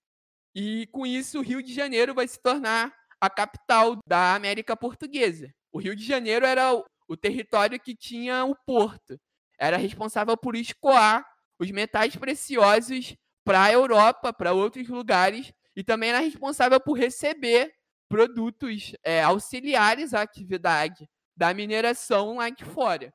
E 0.54 0.86
com 0.92 1.04
isso, 1.04 1.38
o 1.38 1.42
Rio 1.42 1.62
de 1.62 1.74
Janeiro 1.74 2.14
vai 2.14 2.28
se 2.28 2.40
tornar 2.40 2.94
a 3.20 3.28
capital 3.28 3.98
da 4.06 4.34
América 4.34 4.76
Portuguesa. 4.76 5.52
O 5.72 5.78
Rio 5.78 5.96
de 5.96 6.04
Janeiro 6.04 6.46
era 6.46 6.72
o, 7.08 7.16
território 7.16 7.80
que 7.80 7.94
tinha 7.94 8.44
o 8.44 8.54
porto, 8.66 9.18
era 9.58 9.76
responsável 9.76 10.36
por 10.36 10.54
escoar 10.54 11.24
os 11.58 11.70
metais 11.70 12.16
preciosos 12.16 13.16
para 13.44 13.64
a 13.64 13.72
Europa, 13.72 14.32
para 14.32 14.52
outros 14.52 14.88
lugares, 14.88 15.52
e 15.74 15.84
também 15.84 16.10
era 16.10 16.18
responsável 16.18 16.80
por 16.80 16.98
receber 16.98 17.72
produtos 18.08 18.94
é, 19.04 19.22
auxiliares 19.22 20.14
à 20.14 20.22
atividade 20.22 21.08
da 21.36 21.52
mineração 21.52 22.36
lá 22.36 22.48
de 22.48 22.64
fora. 22.64 23.12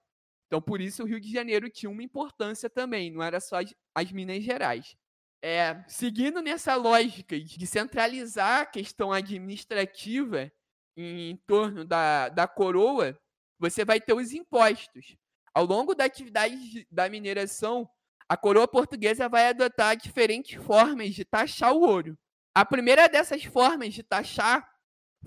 Então, 0.48 0.62
por 0.62 0.82
isso, 0.82 1.04
o 1.04 1.06
Rio 1.06 1.20
de 1.20 1.32
Janeiro 1.32 1.70
tinha 1.70 1.90
uma 1.90 2.04
importância 2.04 2.70
também, 2.70 3.10
não 3.10 3.24
era 3.24 3.40
só 3.40 3.60
as, 3.60 3.74
as 3.96 4.12
Minas 4.12 4.44
Gerais. 4.44 4.96
É, 5.44 5.84
seguindo 5.88 6.42
nessa 6.42 6.76
lógica 6.76 7.40
de 7.40 7.66
centralizar 7.66 8.62
a 8.62 8.66
questão 8.66 9.12
administrativa 9.12 10.52
em, 10.96 11.32
em 11.32 11.36
torno 11.48 11.84
da, 11.84 12.30
da 12.30 12.48
coroa, 12.48 13.18
você 13.62 13.86
vai 13.86 14.02
ter 14.02 14.14
os 14.14 14.34
impostos. 14.34 15.16
Ao 15.54 15.64
longo 15.64 15.94
da 15.94 16.06
atividade 16.06 16.88
da 16.90 17.08
mineração, 17.08 17.88
a 18.28 18.36
coroa 18.36 18.68
portuguesa 18.68 19.30
vai 19.30 19.50
adotar 19.50 19.96
diferentes 19.96 20.56
formas 20.64 21.14
de 21.14 21.24
taxar 21.24 21.72
o 21.72 21.82
ouro. 21.82 22.18
A 22.56 22.66
primeira 22.66 23.08
dessas 23.08 23.44
formas 23.44 23.94
de 23.94 24.02
taxar 24.02 24.68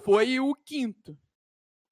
foi 0.03 0.40
o 0.40 0.53
quinto. 0.53 1.16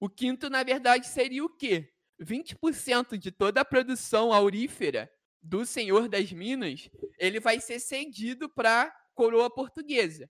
O 0.00 0.08
quinto, 0.08 0.50
na 0.50 0.64
verdade, 0.64 1.06
seria 1.06 1.44
o 1.44 1.48
quê? 1.48 1.92
20% 2.20 3.16
de 3.16 3.30
toda 3.30 3.60
a 3.60 3.64
produção 3.64 4.32
aurífera 4.32 5.08
do 5.40 5.64
Senhor 5.64 6.08
das 6.08 6.32
Minas, 6.32 6.90
ele 7.18 7.38
vai 7.38 7.60
ser 7.60 7.78
cedido 7.78 8.48
para 8.48 8.82
a 8.82 8.90
coroa 9.14 9.48
portuguesa. 9.48 10.28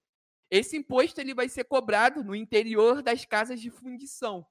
Esse 0.51 0.77
imposto 0.77 1.23
ele 1.23 1.33
vai 1.33 1.49
ser 1.49 1.65
cobrado 1.65 2.23
no 2.23 2.35
interior 2.35 3.03
das 3.03 3.25
casas 3.25 3.63
de 3.63 3.71
fundição. 3.71 4.47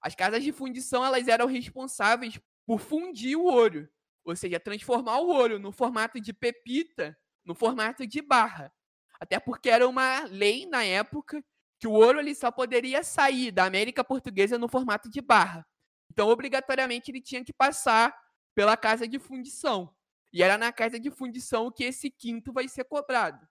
As 0.00 0.14
casas 0.14 0.42
de 0.42 0.52
fundição 0.52 1.04
elas 1.04 1.28
eram 1.28 1.46
responsáveis 1.46 2.40
por 2.66 2.80
fundir 2.80 3.36
o 3.36 3.44
ouro, 3.44 3.88
ou 4.24 4.36
seja, 4.36 4.60
transformar 4.60 5.18
o 5.18 5.28
ouro 5.28 5.58
no 5.58 5.72
formato 5.72 6.20
de 6.20 6.32
pepita, 6.32 7.16
no 7.44 7.54
formato 7.54 8.06
de 8.06 8.20
barra. 8.20 8.72
Até 9.18 9.40
porque 9.40 9.70
era 9.70 9.88
uma 9.88 10.24
lei 10.24 10.66
na 10.66 10.84
época 10.84 11.42
que 11.78 11.86
o 11.86 11.92
ouro 11.92 12.20
ele 12.20 12.34
só 12.34 12.50
poderia 12.50 13.02
sair 13.02 13.50
da 13.50 13.64
América 13.64 14.04
Portuguesa 14.04 14.58
no 14.58 14.68
formato 14.68 15.08
de 15.08 15.20
barra. 15.20 15.66
Então, 16.10 16.28
obrigatoriamente, 16.28 17.10
ele 17.10 17.20
tinha 17.20 17.44
que 17.44 17.52
passar 17.52 18.16
pela 18.54 18.76
casa 18.76 19.06
de 19.06 19.18
fundição. 19.18 19.94
E 20.32 20.42
era 20.42 20.58
na 20.58 20.72
casa 20.72 20.98
de 20.98 21.10
fundição 21.10 21.70
que 21.70 21.84
esse 21.84 22.10
quinto 22.10 22.52
vai 22.52 22.68
ser 22.68 22.84
cobrado. 22.84 23.46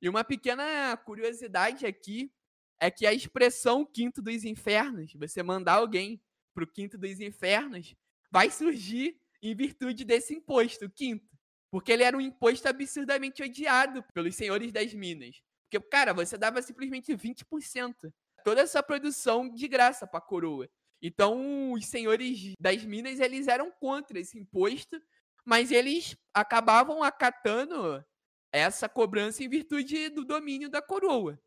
E 0.00 0.08
uma 0.08 0.22
pequena 0.22 0.96
curiosidade 0.98 1.86
aqui 1.86 2.32
é 2.82 2.90
que 2.90 3.06
a 3.06 3.12
expressão 3.12 3.86
quinto 3.86 4.20
dos 4.20 4.42
infernos, 4.42 5.12
você 5.14 5.40
mandar 5.40 5.74
alguém 5.74 6.20
para 6.52 6.64
o 6.64 6.66
quinto 6.66 6.98
dos 6.98 7.20
infernos, 7.20 7.94
vai 8.28 8.50
surgir 8.50 9.20
em 9.40 9.54
virtude 9.54 10.04
desse 10.04 10.34
imposto, 10.34 10.90
quinto. 10.90 11.30
Porque 11.70 11.92
ele 11.92 12.02
era 12.02 12.16
um 12.16 12.20
imposto 12.20 12.66
absurdamente 12.66 13.40
odiado 13.40 14.02
pelos 14.12 14.34
senhores 14.34 14.72
das 14.72 14.92
minas. 14.92 15.40
Porque, 15.70 15.88
cara, 15.88 16.12
você 16.12 16.36
dava 16.36 16.60
simplesmente 16.60 17.14
20%. 17.14 18.12
Toda 18.42 18.62
essa 18.62 18.82
produção 18.82 19.48
de 19.48 19.68
graça 19.68 20.04
para 20.04 20.18
a 20.18 20.20
coroa. 20.20 20.68
Então, 21.00 21.70
os 21.70 21.86
senhores 21.86 22.52
das 22.58 22.84
minas, 22.84 23.20
eles 23.20 23.46
eram 23.46 23.70
contra 23.70 24.18
esse 24.18 24.36
imposto, 24.36 25.00
mas 25.44 25.70
eles 25.70 26.16
acabavam 26.34 27.00
acatando 27.00 28.04
essa 28.50 28.88
cobrança 28.88 29.44
em 29.44 29.48
virtude 29.48 30.08
do 30.08 30.24
domínio 30.24 30.68
da 30.68 30.82
coroa. 30.82 31.40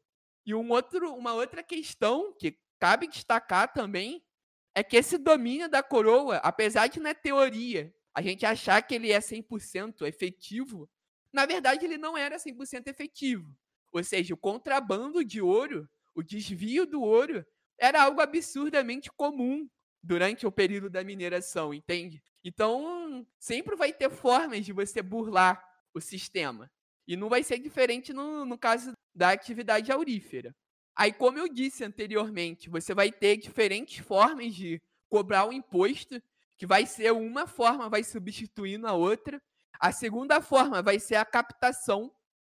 E 0.46 0.54
um 0.54 0.70
outro, 0.72 1.14
uma 1.16 1.34
outra 1.34 1.64
questão 1.64 2.34
que 2.34 2.58
cabe 2.80 3.08
destacar 3.08 3.74
também 3.74 4.24
é 4.76 4.84
que 4.84 4.98
esse 4.98 5.18
domínio 5.18 5.70
da 5.70 5.82
coroa, 5.82 6.38
apesar 6.38 6.88
de 6.88 7.00
na 7.00 7.14
teoria 7.14 7.94
a 8.14 8.22
gente 8.22 8.46
achar 8.46 8.82
que 8.82 8.96
ele 8.96 9.12
é 9.12 9.20
100% 9.20 10.06
efetivo, 10.06 10.90
na 11.34 11.46
verdade 11.46 11.86
ele 11.86 11.98
não 11.98 12.18
era 12.18 12.38
100% 12.38 12.88
efetivo. 12.88 13.54
Ou 13.92 14.04
seja, 14.04 14.34
o 14.34 14.38
contrabando 14.38 15.24
de 15.24 15.42
ouro, 15.42 15.90
o 16.14 16.22
desvio 16.22 16.86
do 16.86 17.02
ouro, 17.02 17.46
era 17.78 18.04
algo 18.04 18.22
absurdamente 18.22 19.12
comum 19.12 19.70
durante 20.02 20.46
o 20.46 20.52
período 20.52 20.90
da 20.90 21.04
mineração, 21.04 21.74
entende? 21.74 22.22
Então, 22.44 23.26
sempre 23.40 23.76
vai 23.76 23.92
ter 23.92 24.10
formas 24.10 24.66
de 24.66 24.72
você 24.72 25.02
burlar 25.02 25.62
o 25.94 26.00
sistema. 26.00 26.72
E 27.08 27.16
não 27.16 27.30
vai 27.30 27.44
ser 27.44 27.60
diferente 27.60 28.12
no, 28.14 28.46
no 28.46 28.58
caso 28.58 28.94
da 29.14 29.30
atividade 29.30 29.92
aurífera. 29.92 30.56
Aí, 30.96 31.12
como 31.12 31.38
eu 31.38 31.48
disse 31.48 31.84
anteriormente, 31.84 32.70
você 32.70 32.94
vai 32.94 33.12
ter 33.12 33.38
diferentes 33.38 33.98
formas 34.04 34.56
de 34.56 34.82
cobrar 35.10 35.48
o 35.48 35.54
imposto, 35.54 36.22
que 36.58 36.66
vai 36.66 36.86
ser 36.86 37.12
uma 37.12 37.46
forma 37.46 37.90
vai 37.90 38.04
substituindo 38.04 38.88
a 38.88 38.94
outra. 38.94 39.42
A 39.80 39.92
segunda 39.92 40.42
forma 40.42 40.82
vai 40.82 41.00
ser 41.00 41.16
a 41.16 41.26
captação, 41.26 42.12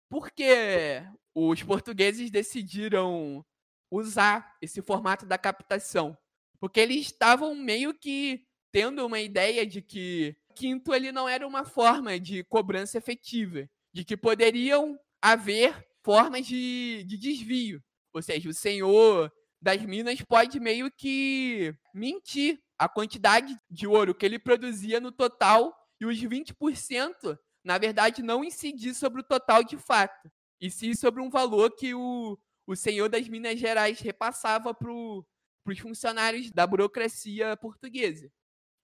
porque 0.09 1.03
os 1.35 1.63
portugueses 1.63 2.31
decidiram 2.31 3.45
usar 3.91 4.57
esse 4.63 4.81
formato 4.83 5.27
da 5.27 5.37
captação, 5.37 6.17
porque 6.61 6.79
eles 6.79 7.07
estavam 7.07 7.55
meio 7.55 7.93
que 7.95 8.47
tendo 8.71 9.05
uma 9.05 9.19
ideia 9.19 9.67
de 9.67 9.81
que 9.81 10.37
quinto 10.55 10.93
ele 10.93 11.11
não 11.11 11.29
era 11.29 11.47
uma 11.47 11.65
forma 11.65 12.19
de 12.21 12.45
cobrança 12.45 12.99
efetiva, 12.99 13.69
de 13.93 14.05
que 14.05 14.17
poderiam 14.17 14.99
haver 15.21 15.87
formas 16.03 16.47
de, 16.47 17.05
de 17.07 17.17
desvio. 17.17 17.83
Ou 18.13 18.23
seja, 18.23 18.49
o 18.49 18.55
senhor 18.55 19.33
das 19.61 19.83
minas 19.83 20.21
pode 20.23 20.61
meio 20.61 20.91
que 20.91 21.75
mentir 21.93 22.61
a 22.79 22.89
quantidade 22.89 23.59
de 23.69 23.87
ouro 23.87 24.15
que 24.15 24.25
ele 24.25 24.39
produzia 24.39 25.01
no 25.01 25.11
total 25.11 25.77
e 26.01 26.07
os 26.07 26.17
20%, 26.17 27.39
na 27.65 27.77
verdade, 27.77 28.23
não 28.23 28.45
incidir 28.45 28.95
sobre 28.95 29.21
o 29.21 29.25
total 29.25 29.65
de 29.65 29.77
fato, 29.77 30.31
e 30.61 30.71
sim 30.71 30.95
sobre 30.95 31.21
um 31.21 31.29
valor 31.29 31.75
que 31.75 31.93
o, 31.93 32.39
o 32.67 32.77
senhor 32.77 33.09
das 33.09 33.29
Minas 33.29 33.59
Gerais 33.59 33.99
repassava 34.01 34.73
para 34.73 34.93
os 34.93 35.79
funcionários 35.81 36.51
da 36.53 36.67
burocracia 36.67 37.57
portuguesa. 37.57 38.31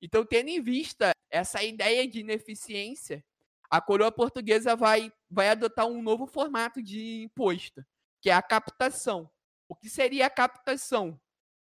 Então, 0.02 0.24
tendo 0.26 0.48
em 0.48 0.60
vista 0.60 1.12
essa 1.30 1.62
ideia 1.62 2.06
de 2.06 2.20
ineficiência, 2.20 3.24
a 3.74 3.80
coroa 3.80 4.12
portuguesa 4.12 4.76
vai, 4.76 5.12
vai 5.28 5.48
adotar 5.48 5.84
um 5.88 6.00
novo 6.00 6.28
formato 6.28 6.80
de 6.80 7.24
imposto, 7.24 7.84
que 8.22 8.30
é 8.30 8.32
a 8.32 8.40
captação. 8.40 9.28
O 9.68 9.74
que 9.74 9.90
seria 9.90 10.26
a 10.26 10.30
captação? 10.30 11.20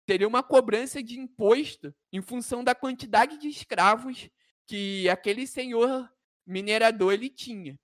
Seria 0.09 0.27
uma 0.27 0.43
cobrança 0.43 1.01
de 1.01 1.21
imposto 1.21 1.95
em 2.13 2.21
função 2.21 2.65
da 2.65 2.75
quantidade 2.75 3.39
de 3.39 3.47
escravos 3.47 4.29
que 4.67 5.09
aquele 5.09 5.47
senhor 5.47 6.13
minerador 6.45 7.13
ele 7.13 7.31
tinha. 7.31 7.79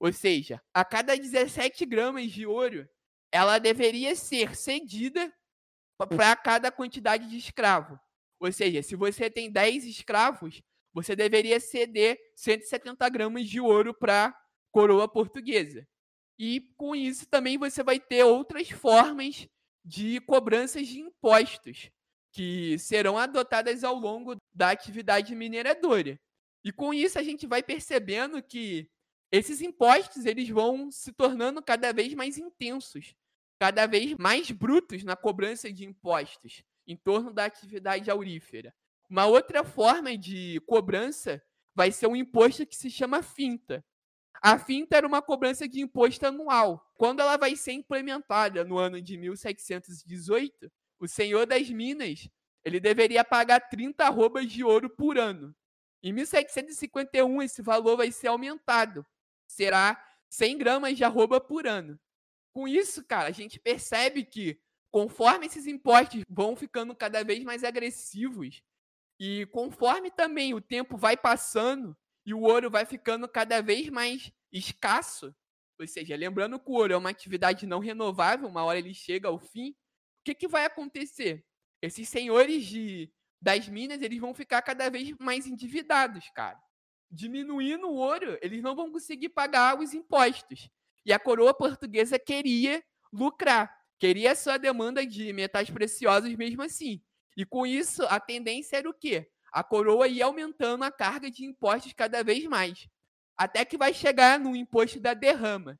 Ou 0.00 0.12
seja, 0.12 0.60
a 0.74 0.84
cada 0.84 1.16
17 1.16 1.86
gramas 1.86 2.32
de 2.32 2.44
ouro, 2.46 2.88
ela 3.30 3.60
deveria 3.60 4.16
ser 4.16 4.56
cedida 4.56 5.32
para 5.96 6.34
cada 6.34 6.72
quantidade 6.72 7.28
de 7.28 7.36
escravo. 7.36 7.96
Ou 8.40 8.50
seja, 8.50 8.82
se 8.82 8.96
você 8.96 9.30
tem 9.30 9.52
10 9.52 9.84
escravos, 9.84 10.60
você 11.02 11.14
deveria 11.14 11.60
ceder 11.60 12.18
170 12.34 13.08
gramas 13.08 13.48
de 13.48 13.60
ouro 13.60 13.94
para 13.94 14.36
coroa 14.70 15.08
portuguesa. 15.08 15.86
E 16.38 16.60
com 16.76 16.94
isso 16.94 17.26
também 17.26 17.56
você 17.56 17.82
vai 17.82 17.98
ter 17.98 18.24
outras 18.24 18.68
formas 18.70 19.48
de 19.84 20.20
cobranças 20.20 20.86
de 20.86 21.00
impostos 21.00 21.90
que 22.32 22.78
serão 22.78 23.16
adotadas 23.16 23.82
ao 23.82 23.94
longo 23.94 24.36
da 24.52 24.70
atividade 24.70 25.34
mineradora. 25.34 26.18
E 26.64 26.72
com 26.72 26.92
isso 26.92 27.18
a 27.18 27.22
gente 27.22 27.46
vai 27.46 27.62
percebendo 27.62 28.42
que 28.42 28.88
esses 29.30 29.60
impostos 29.60 30.26
eles 30.26 30.48
vão 30.48 30.90
se 30.90 31.12
tornando 31.12 31.62
cada 31.62 31.92
vez 31.92 32.14
mais 32.14 32.38
intensos, 32.38 33.14
cada 33.58 33.86
vez 33.86 34.14
mais 34.18 34.50
brutos 34.50 35.02
na 35.04 35.16
cobrança 35.16 35.72
de 35.72 35.84
impostos 35.84 36.62
em 36.86 36.96
torno 36.96 37.32
da 37.32 37.44
atividade 37.44 38.10
aurífera. 38.10 38.74
Uma 39.08 39.26
outra 39.26 39.64
forma 39.64 40.16
de 40.16 40.60
cobrança 40.66 41.42
vai 41.74 41.90
ser 41.90 42.06
um 42.06 42.16
imposto 42.16 42.66
que 42.66 42.76
se 42.76 42.90
chama 42.90 43.22
finta. 43.22 43.84
A 44.42 44.58
finta 44.58 44.96
era 44.96 45.06
uma 45.06 45.22
cobrança 45.22 45.66
de 45.66 45.80
imposto 45.80 46.26
anual. 46.26 46.92
Quando 46.96 47.20
ela 47.20 47.36
vai 47.36 47.56
ser 47.56 47.72
implementada 47.72 48.64
no 48.64 48.76
ano 48.78 49.00
de 49.00 49.16
1718, 49.16 50.70
o 50.98 51.08
senhor 51.08 51.46
das 51.46 51.70
minas 51.70 52.28
ele 52.64 52.78
deveria 52.78 53.24
pagar 53.24 53.60
30 53.60 54.04
arrobas 54.04 54.50
de 54.50 54.62
ouro 54.62 54.90
por 54.90 55.16
ano. 55.16 55.54
Em 56.02 56.12
1751, 56.12 57.42
esse 57.42 57.62
valor 57.62 57.96
vai 57.96 58.12
ser 58.12 58.28
aumentado. 58.28 59.06
Será 59.46 60.04
100 60.28 60.58
gramas 60.58 60.96
de 60.96 61.04
arroba 61.04 61.40
por 61.40 61.66
ano. 61.66 61.98
Com 62.52 62.68
isso, 62.68 63.04
cara, 63.04 63.28
a 63.28 63.32
gente 63.32 63.58
percebe 63.58 64.24
que 64.24 64.60
conforme 64.90 65.46
esses 65.46 65.66
impostos 65.66 66.22
vão 66.28 66.54
ficando 66.54 66.94
cada 66.94 67.24
vez 67.24 67.42
mais 67.42 67.64
agressivos 67.64 68.62
e 69.18 69.46
conforme 69.46 70.10
também 70.10 70.54
o 70.54 70.60
tempo 70.60 70.96
vai 70.96 71.16
passando 71.16 71.96
e 72.24 72.32
o 72.32 72.42
ouro 72.42 72.70
vai 72.70 72.84
ficando 72.84 73.28
cada 73.28 73.60
vez 73.60 73.88
mais 73.88 74.30
escasso, 74.52 75.34
ou 75.78 75.86
seja, 75.86 76.16
lembrando 76.16 76.58
que 76.58 76.70
o 76.70 76.74
ouro 76.74 76.92
é 76.92 76.96
uma 76.96 77.10
atividade 77.10 77.66
não 77.66 77.78
renovável, 77.78 78.48
uma 78.48 78.64
hora 78.64 78.78
ele 78.78 78.94
chega 78.94 79.28
ao 79.28 79.38
fim, 79.38 79.70
o 79.70 79.74
que, 80.24 80.34
que 80.34 80.48
vai 80.48 80.64
acontecer? 80.64 81.44
Esses 81.80 82.08
senhores 82.08 82.66
de, 82.66 83.10
das 83.40 83.68
minas, 83.68 84.02
eles 84.02 84.18
vão 84.18 84.34
ficar 84.34 84.60
cada 84.62 84.90
vez 84.90 85.14
mais 85.18 85.46
endividados, 85.46 86.28
cara. 86.34 86.58
Diminuindo 87.10 87.88
o 87.88 87.94
ouro, 87.94 88.38
eles 88.42 88.62
não 88.62 88.74
vão 88.74 88.90
conseguir 88.90 89.30
pagar 89.30 89.78
os 89.78 89.94
impostos. 89.94 90.68
E 91.06 91.12
a 91.12 91.18
coroa 91.18 91.54
portuguesa 91.54 92.18
queria 92.18 92.84
lucrar, 93.12 93.74
queria 93.98 94.32
a 94.32 94.36
sua 94.36 94.58
demanda 94.58 95.06
de 95.06 95.32
metais 95.32 95.70
preciosos 95.70 96.34
mesmo 96.34 96.62
assim. 96.62 97.02
E 97.38 97.44
com 97.46 97.64
isso, 97.64 98.02
a 98.06 98.18
tendência 98.18 98.78
era 98.78 98.90
o 98.90 98.92
quê? 98.92 99.30
A 99.52 99.62
coroa 99.62 100.08
ia 100.08 100.24
aumentando 100.24 100.82
a 100.82 100.90
carga 100.90 101.30
de 101.30 101.44
impostos 101.44 101.92
cada 101.92 102.24
vez 102.24 102.44
mais. 102.46 102.88
Até 103.36 103.64
que 103.64 103.78
vai 103.78 103.94
chegar 103.94 104.40
no 104.40 104.56
imposto 104.56 104.98
da 104.98 105.14
derrama. 105.14 105.78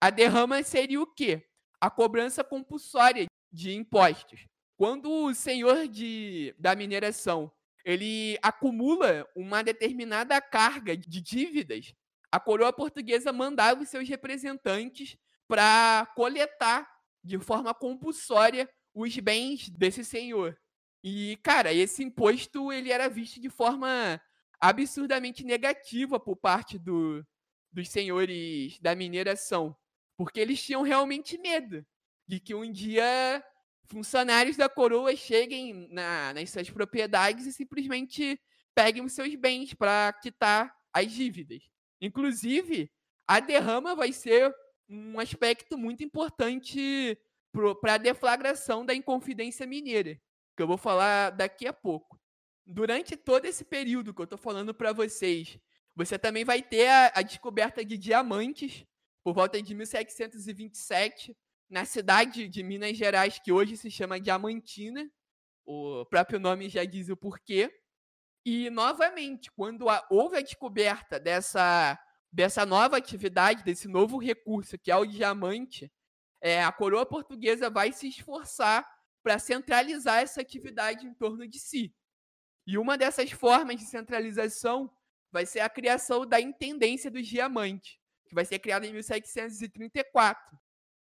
A 0.00 0.10
derrama 0.10 0.60
seria 0.64 1.00
o 1.00 1.06
quê? 1.06 1.46
A 1.80 1.88
cobrança 1.88 2.42
compulsória 2.42 3.26
de 3.52 3.72
impostos. 3.72 4.44
Quando 4.76 5.08
o 5.08 5.32
senhor 5.32 5.86
de, 5.86 6.56
da 6.58 6.74
mineração 6.74 7.52
ele 7.84 8.36
acumula 8.42 9.24
uma 9.36 9.62
determinada 9.62 10.40
carga 10.40 10.96
de 10.96 11.20
dívidas, 11.20 11.94
a 12.32 12.40
coroa 12.40 12.72
portuguesa 12.72 13.32
mandava 13.32 13.80
os 13.80 13.88
seus 13.88 14.08
representantes 14.08 15.16
para 15.46 16.04
coletar 16.16 16.90
de 17.22 17.38
forma 17.38 17.72
compulsória 17.72 18.68
os 18.92 19.16
bens 19.18 19.70
desse 19.70 20.04
senhor. 20.04 20.58
E, 21.02 21.38
cara, 21.42 21.72
esse 21.72 22.02
imposto 22.02 22.72
ele 22.72 22.92
era 22.92 23.08
visto 23.08 23.40
de 23.40 23.48
forma 23.48 24.20
absurdamente 24.60 25.44
negativa 25.44 26.20
por 26.20 26.36
parte 26.36 26.78
do, 26.78 27.24
dos 27.72 27.88
senhores 27.88 28.78
da 28.80 28.94
mineração, 28.94 29.74
porque 30.16 30.38
eles 30.38 30.62
tinham 30.62 30.82
realmente 30.82 31.38
medo 31.38 31.84
de 32.28 32.38
que 32.38 32.54
um 32.54 32.70
dia 32.70 33.42
funcionários 33.86 34.56
da 34.56 34.68
coroa 34.68 35.16
cheguem 35.16 35.88
na, 35.90 36.32
nas 36.34 36.50
suas 36.50 36.70
propriedades 36.70 37.46
e 37.46 37.52
simplesmente 37.52 38.40
peguem 38.74 39.04
os 39.04 39.12
seus 39.12 39.34
bens 39.34 39.74
para 39.74 40.12
quitar 40.22 40.72
as 40.92 41.10
dívidas. 41.10 41.62
Inclusive, 42.00 42.90
a 43.26 43.40
derrama 43.40 43.94
vai 43.94 44.12
ser 44.12 44.54
um 44.88 45.18
aspecto 45.18 45.76
muito 45.76 46.04
importante 46.04 47.18
para 47.80 47.94
a 47.94 47.98
deflagração 47.98 48.84
da 48.84 48.94
Inconfidência 48.94 49.66
Mineira, 49.66 50.20
que 50.60 50.62
eu 50.62 50.68
vou 50.68 50.76
falar 50.76 51.30
daqui 51.30 51.66
a 51.66 51.72
pouco. 51.72 52.20
Durante 52.66 53.16
todo 53.16 53.46
esse 53.46 53.64
período 53.64 54.12
que 54.12 54.20
eu 54.20 54.24
estou 54.24 54.38
falando 54.38 54.74
para 54.74 54.92
vocês, 54.92 55.58
você 55.96 56.18
também 56.18 56.44
vai 56.44 56.60
ter 56.60 56.86
a, 56.86 57.12
a, 57.14 57.22
descoberta 57.22 57.82
de 57.82 57.96
diamantes 57.96 58.84
por 59.24 59.32
volta 59.32 59.62
de 59.62 59.74
1727 59.74 61.34
na 61.70 61.86
cidade 61.86 62.46
de 62.46 62.62
Minas 62.62 62.94
Gerais, 62.94 63.38
que 63.38 63.50
hoje 63.50 63.74
se 63.74 63.90
chama 63.90 64.20
Diamantina. 64.20 65.10
O 65.64 66.04
próprio 66.04 66.38
nome 66.38 66.68
já 66.68 66.84
diz 66.84 67.08
o 67.08 67.16
porquê. 67.16 67.74
E, 68.44 68.68
novamente, 68.68 69.50
quando 69.52 69.86
houve 70.10 70.36
a 70.36 70.42
descoberta 70.42 71.18
dessa, 71.18 71.98
dessa 72.30 72.66
nova 72.66 72.98
atividade, 72.98 73.64
desse 73.64 73.88
novo 73.88 74.18
recurso, 74.18 74.78
que 74.78 74.90
é 74.90 74.96
o 74.96 75.06
diamante, 75.06 75.90
é, 76.38 76.62
a 76.62 76.70
coroa 76.70 77.06
portuguesa 77.06 77.70
vai 77.70 77.92
se 77.92 78.08
esforçar 78.08 78.86
para 79.22 79.38
centralizar 79.38 80.20
essa 80.20 80.40
atividade 80.40 81.06
em 81.06 81.14
torno 81.14 81.46
de 81.46 81.58
si. 81.58 81.94
E 82.66 82.78
uma 82.78 82.96
dessas 82.96 83.30
formas 83.30 83.76
de 83.76 83.84
centralização 83.84 84.90
vai 85.32 85.46
ser 85.46 85.60
a 85.60 85.68
criação 85.68 86.26
da 86.26 86.40
Intendência 86.40 87.10
dos 87.10 87.26
Diamantes, 87.26 87.98
que 88.26 88.34
vai 88.34 88.44
ser 88.44 88.58
criada 88.58 88.86
em 88.86 88.92
1734. 88.92 90.58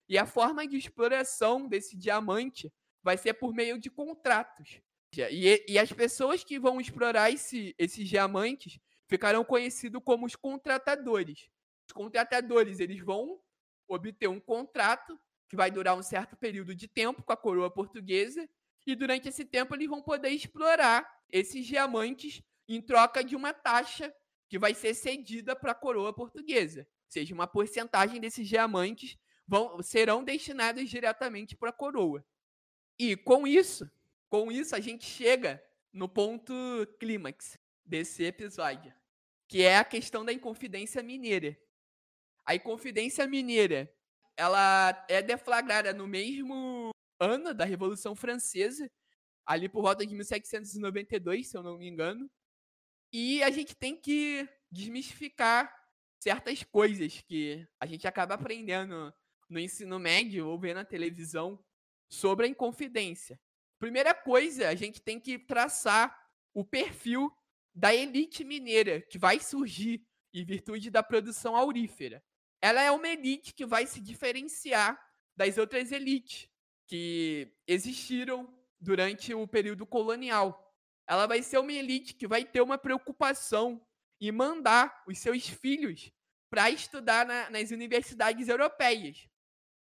E 0.08 0.18
a 0.18 0.26
forma 0.26 0.68
de 0.68 0.78
exploração 0.78 1.68
desse 1.68 1.98
diamante 1.98 2.72
vai 3.04 3.18
ser 3.18 3.34
por 3.34 3.54
meio 3.54 3.80
de 3.80 3.90
contratos. 3.90 4.82
E, 5.18 5.66
e 5.68 5.80
as 5.80 5.92
pessoas 5.92 6.44
que 6.44 6.60
vão 6.60 6.80
explorar 6.80 7.32
esse, 7.32 7.74
esses 7.78 8.08
diamantes 8.08 8.80
ficarão 9.08 9.44
conhecidos 9.44 10.02
como 10.04 10.26
os 10.26 10.36
contratadores. 10.36 11.50
Os 11.88 11.94
contratadores 11.94 12.80
eles 12.80 13.00
vão 13.00 13.40
obter 13.88 14.28
um 14.28 14.40
contrato 14.40 15.20
que 15.48 15.56
vai 15.56 15.70
durar 15.70 15.98
um 15.98 16.04
certo 16.04 16.36
período 16.36 16.74
de 16.76 16.88
tempo 16.88 17.24
com 17.24 17.34
a 17.34 17.38
coroa 17.38 17.70
portuguesa 17.70 18.48
e 18.86 18.96
durante 18.96 19.30
esse 19.30 19.46
tempo 19.46 19.74
eles 19.76 19.90
vão 19.90 20.02
poder 20.02 20.30
explorar 20.30 21.10
esses 21.30 21.66
diamantes 21.66 22.42
em 22.68 22.82
troca 22.82 23.24
de 23.24 23.36
uma 23.36 23.54
taxa 23.54 24.14
que 24.48 24.60
vai 24.60 24.74
ser 24.74 24.94
cedida 24.94 25.56
para 25.56 25.72
a 25.72 25.76
coroa 25.76 26.14
portuguesa. 26.14 26.82
Ou 26.82 27.12
seja, 27.12 27.34
uma 27.34 27.48
porcentagem 27.48 28.20
desses 28.20 28.48
diamantes 28.48 29.18
vão, 29.48 29.82
serão 29.82 30.24
destinados 30.24 30.90
diretamente 30.90 31.56
para 31.56 31.70
a 31.70 31.74
coroa. 31.74 32.26
E 32.98 33.16
com 33.16 33.46
isso, 33.48 33.90
com 34.30 34.52
isso, 34.52 34.76
a 34.76 34.80
gente 34.80 35.06
chega 35.06 35.64
no 35.92 36.10
ponto 36.10 36.54
clímax 37.00 37.58
desse 37.86 38.24
episódio, 38.24 38.94
que 39.48 39.62
é 39.62 39.78
a 39.78 39.84
questão 39.84 40.26
da 40.26 40.34
Inconfidência 40.34 41.02
Mineira. 41.04 41.58
A 42.46 42.56
Inconfidência 42.56 43.28
Mineira, 43.28 43.92
ela 44.38 45.06
é 45.10 45.22
deflagrada 45.22 45.94
no 45.94 46.08
mesmo 46.08 46.90
ano 47.20 47.54
da 47.54 47.66
Revolução 47.66 48.16
Francesa, 48.16 48.90
ali 49.46 49.70
por 49.70 49.82
volta 49.82 50.06
de 50.06 50.14
1792, 50.14 51.48
se 51.48 51.58
eu 51.58 51.64
não 51.64 51.78
me 51.78 51.88
engano. 51.88 52.30
E 53.14 53.42
a 53.44 53.50
gente 53.50 53.76
tem 53.76 53.96
que 53.96 54.48
desmistificar 54.72 55.74
certas 56.20 56.64
coisas 56.64 57.22
que 57.22 57.66
a 57.80 57.86
gente 57.86 58.08
acaba 58.08 58.34
aprendendo 58.34 59.14
no 59.50 59.60
ensino 59.60 60.00
médio 60.00 60.48
ou 60.48 60.60
vendo 60.60 60.78
na 60.78 60.86
televisão 60.86 61.64
sobre 62.10 62.46
a 62.46 62.50
Inconfidência. 62.50 63.40
Primeira 63.80 64.14
coisa, 64.14 64.70
a 64.70 64.76
gente 64.76 65.02
tem 65.02 65.20
que 65.20 65.38
traçar 65.38 66.18
o 66.54 66.64
perfil 66.64 67.32
da 67.74 67.94
elite 67.94 68.44
mineira 68.44 69.02
que 69.02 69.18
vai 69.18 69.40
surgir 69.40 70.06
em 70.34 70.46
virtude 70.46 70.90
da 70.90 71.04
produção 71.04 71.56
aurífera. 71.56 72.24
Ela 72.66 72.82
é 72.82 72.90
uma 72.90 73.08
elite 73.08 73.54
que 73.54 73.64
vai 73.64 73.86
se 73.86 74.02
diferenciar 74.02 75.00
das 75.38 75.60
outras 75.60 75.92
elites 75.92 76.50
que 76.88 77.54
existiram 77.68 78.52
durante 78.82 79.36
o 79.36 79.48
período 79.48 79.86
colonial. 79.86 80.76
Ela 81.06 81.28
vai 81.28 81.44
ser 81.44 81.60
uma 81.60 81.72
elite 81.72 82.16
que 82.16 82.28
vai 82.28 82.44
ter 82.44 82.62
uma 82.62 82.76
preocupação 82.76 83.86
em 84.20 84.32
mandar 84.32 85.04
os 85.08 85.20
seus 85.20 85.48
filhos 85.48 86.12
para 86.50 86.72
estudar 86.72 87.24
na, 87.28 87.52
nas 87.52 87.70
universidades 87.70 88.48
europeias. 88.48 89.30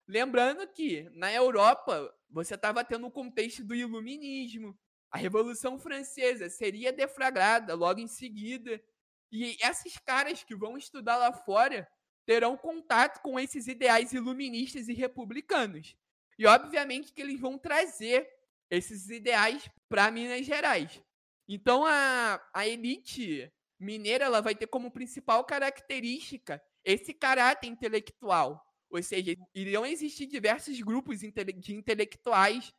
Lembrando 0.08 0.66
que 0.66 1.08
na 1.10 1.32
Europa 1.32 2.12
você 2.28 2.56
estava 2.56 2.82
tendo 2.82 3.06
o 3.06 3.12
contexto 3.12 3.62
do 3.62 3.76
iluminismo, 3.76 4.76
a 5.12 5.16
Revolução 5.16 5.78
Francesa 5.78 6.50
seria 6.50 6.92
deflagrada 6.92 7.72
logo 7.74 8.00
em 8.00 8.08
seguida, 8.08 8.82
e 9.30 9.56
esses 9.62 9.96
caras 9.98 10.42
que 10.42 10.56
vão 10.56 10.76
estudar 10.76 11.16
lá 11.18 11.32
fora 11.32 11.88
terão 12.26 12.56
contato 12.56 13.20
com 13.20 13.38
esses 13.38 13.66
ideais 13.66 14.12
iluministas 14.12 14.88
e 14.88 14.92
republicanos. 14.92 15.96
E 16.38 16.46
obviamente 16.46 17.12
que 17.12 17.20
eles 17.20 17.38
vão 17.40 17.58
trazer 17.58 18.28
esses 18.70 19.08
ideais 19.10 19.68
para 19.88 20.10
Minas 20.10 20.46
Gerais. 20.46 21.00
Então 21.48 21.84
a, 21.86 22.40
a 22.52 22.66
elite 22.66 23.52
mineira 23.78 24.24
ela 24.24 24.40
vai 24.40 24.54
ter 24.54 24.66
como 24.66 24.90
principal 24.90 25.44
característica 25.44 26.62
esse 26.84 27.12
caráter 27.12 27.68
intelectual. 27.68 28.64
Ou 28.90 29.02
seja, 29.02 29.34
iriam 29.54 29.84
existir 29.84 30.26
diversos 30.26 30.80
grupos 30.80 31.20
de 31.20 31.74
intelectuais 31.74 32.72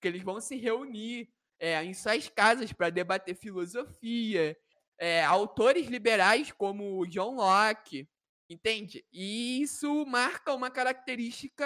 que 0.00 0.08
eles 0.08 0.22
vão 0.22 0.40
se 0.40 0.56
reunir 0.56 1.30
é, 1.58 1.82
em 1.84 1.94
suas 1.94 2.28
casas 2.28 2.72
para 2.72 2.90
debater 2.90 3.36
filosofia, 3.36 4.56
é, 4.98 5.24
autores 5.24 5.86
liberais 5.86 6.52
como 6.52 7.06
John 7.06 7.36
Locke, 7.36 8.08
entende? 8.52 9.04
E 9.12 9.62
isso 9.62 10.04
marca 10.06 10.54
uma 10.54 10.70
característica 10.70 11.64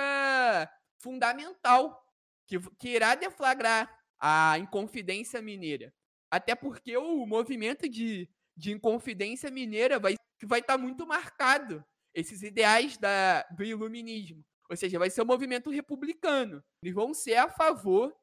fundamental 0.98 2.02
que, 2.46 2.58
que 2.78 2.90
irá 2.90 3.14
deflagrar 3.14 3.92
a 4.18 4.58
Inconfidência 4.58 5.42
Mineira. 5.42 5.92
Até 6.30 6.54
porque 6.54 6.96
o 6.96 7.26
movimento 7.26 7.88
de, 7.88 8.28
de 8.56 8.72
Inconfidência 8.72 9.50
Mineira 9.50 9.98
vai 9.98 10.14
vai 10.44 10.60
estar 10.60 10.74
tá 10.74 10.78
muito 10.78 11.06
marcado 11.06 11.82
esses 12.12 12.42
ideais 12.42 12.98
da, 12.98 13.42
do 13.50 13.64
iluminismo. 13.64 14.44
Ou 14.68 14.76
seja, 14.76 14.98
vai 14.98 15.08
ser 15.08 15.22
um 15.22 15.26
movimento 15.26 15.70
republicano. 15.70 16.62
Eles 16.82 16.94
vão 16.94 17.14
ser 17.14 17.36
a 17.36 17.48
favor 17.48 18.14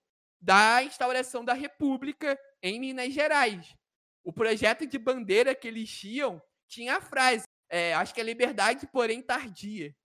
da 0.41 0.83
instauração 0.83 1.43
da 1.43 1.53
república 1.53 2.37
em 2.61 2.79
Minas 2.79 3.13
Gerais. 3.13 3.73
O 4.23 4.33
projeto 4.33 4.85
de 4.85 4.97
bandeira 4.97 5.55
que 5.55 5.67
eles 5.67 5.89
tinham 5.89 6.41
tinha 6.67 6.97
a 6.97 7.01
frase, 7.01 7.45
é, 7.69 7.93
acho 7.93 8.13
que 8.13 8.21
é 8.21 8.23
liberdade, 8.23 8.87
porém 8.87 9.21
tardia. 9.21 9.95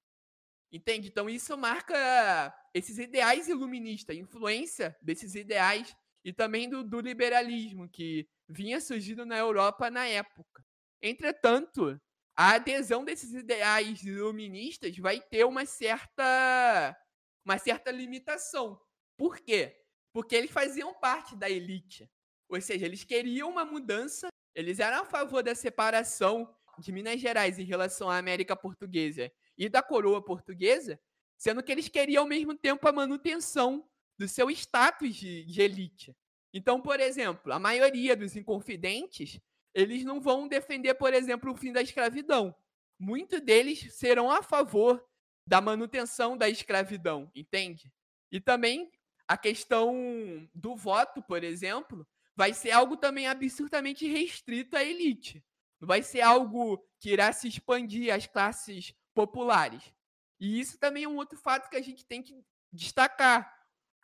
Entende? 0.71 1.09
Então 1.09 1.29
isso 1.31 1.57
marca 1.57 2.55
esses 2.75 2.99
ideais 2.99 3.49
iluministas, 3.49 4.17
influência 4.17 4.97
desses 5.01 5.35
ideais 5.35 5.97
e 6.25 6.33
também 6.33 6.69
do, 6.69 6.85
do 6.85 7.01
liberalismo 7.01 7.89
que 7.89 8.29
vinha 8.49 8.81
surgindo 8.81 9.25
na 9.25 9.39
Europa 9.39 9.91
na 9.91 10.07
época. 10.07 10.65
Entretanto, 11.01 11.99
a 12.37 12.53
adesão 12.53 13.05
desses 13.05 13.33
ideais 13.33 14.03
iluministas 14.03 14.97
vai 14.99 15.21
ter 15.21 15.45
uma 15.45 15.65
certa 15.65 16.97
uma 17.45 17.57
certa 17.57 17.91
limitação. 17.91 18.79
Por 19.17 19.39
quê? 19.39 19.75
Porque 20.13 20.37
eles 20.37 20.51
faziam 20.51 20.93
parte 20.93 21.35
da 21.35 21.49
elite. 21.49 22.11
Ou 22.49 22.61
seja, 22.61 22.85
eles 22.85 23.05
queriam 23.05 23.49
uma 23.51 23.65
mudança, 23.65 24.29
eles 24.55 24.79
eram 24.79 25.03
a 25.03 25.05
favor 25.05 25.43
da 25.43 25.55
separação 25.55 26.55
de 26.79 26.93
Minas 26.93 27.21
Gerais 27.21 27.59
em 27.59 27.65
relação 27.65 28.11
à 28.11 28.19
América 28.19 28.55
Portuguesa 28.57 29.31
e 29.57 29.69
da 29.69 29.83
coroa 29.83 30.23
portuguesa, 30.23 30.99
sendo 31.37 31.63
que 31.63 31.73
eles 31.73 31.89
queriam 31.89 32.23
ao 32.23 32.29
mesmo 32.29 32.55
tempo 32.55 32.87
a 32.89 32.93
manutenção 32.93 33.89
do 34.19 34.29
seu 34.29 34.51
status 34.51 35.15
de, 35.15 35.45
de 35.45 35.63
elite. 35.63 36.17
Então, 36.53 36.81
por 36.81 36.99
exemplo, 36.99 37.53
a 37.53 37.59
maioria 37.59 38.17
dos 38.17 38.35
inconfidentes 38.37 39.41
eles 39.75 40.05
não 40.05 40.21
vão 40.21 40.49
defender, 40.49 40.95
por 40.95 41.15
exemplo, 41.15 41.53
o 41.53 41.57
fim 41.57 41.73
da 41.73 41.83
escravidão. 41.83 42.55
Muitos 42.99 43.41
deles 43.41 43.95
serão 43.95 44.31
a 44.31 44.43
favor 44.43 45.05
da 45.47 45.61
manutenção 45.61 46.37
da 46.37 46.49
escravidão, 46.49 47.31
entende? 47.35 47.93
E 48.31 48.41
também 48.41 48.91
a 49.27 49.37
questão 49.37 50.49
do 50.55 50.75
voto, 50.75 51.23
por 51.23 51.45
exemplo, 51.45 52.07
vai 52.35 52.53
ser 52.53 52.73
algo 52.73 52.97
também 52.97 53.29
absurdamente 53.29 54.07
restrito 54.07 54.77
à 54.77 54.83
elite. 54.83 55.45
Não 55.81 55.87
vai 55.87 56.03
ser 56.03 56.21
algo 56.21 56.83
que 56.99 57.11
irá 57.11 57.33
se 57.33 57.49
expandir 57.49 58.13
às 58.13 58.27
classes 58.27 58.95
populares. 59.15 59.93
E 60.41 60.61
isso 60.61 60.79
também 60.79 61.05
é 61.05 61.09
um 61.09 61.17
outro 61.17 61.39
fato 61.39 61.69
que 61.69 61.77
a 61.77 61.83
gente 61.83 62.05
tem 62.05 62.23
que 62.23 62.45
destacar. 62.73 63.53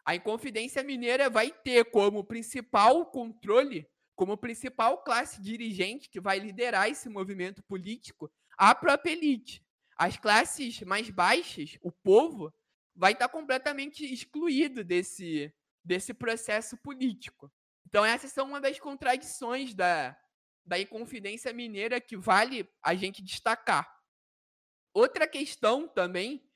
A 0.04 0.14
Inconfidência 0.14 0.82
Mineira 0.82 1.30
vai 1.30 1.50
ter 1.50 1.90
como 1.90 2.24
principal 2.24 3.06
controle 3.06 3.88
como 4.14 4.36
principal 4.36 5.02
classe 5.02 5.42
dirigente 5.42 6.08
que 6.08 6.20
vai 6.20 6.38
liderar 6.38 6.88
esse 6.88 7.08
movimento 7.08 7.62
político 7.62 8.30
a 8.56 8.74
própria 8.74 9.12
elite. 9.12 9.62
As 9.96 10.16
classes 10.16 10.80
mais 10.82 11.10
baixas, 11.10 11.78
o 11.82 11.90
povo, 11.90 12.52
vai 12.94 13.12
estar 13.12 13.28
completamente 13.28 14.04
excluído 14.04 14.84
desse, 14.84 15.52
desse 15.84 16.14
processo 16.14 16.76
político. 16.76 17.52
Então, 17.86 18.04
essas 18.04 18.32
são 18.32 18.46
uma 18.46 18.60
das 18.60 18.78
contradições 18.78 19.74
da, 19.74 20.16
da 20.64 20.78
Inconfidência 20.78 21.52
Mineira 21.52 22.00
que 22.00 22.16
vale 22.16 22.68
a 22.82 22.94
gente 22.94 23.22
destacar. 23.22 23.88
Outra 24.92 25.26
questão 25.26 25.88
também 25.88 26.48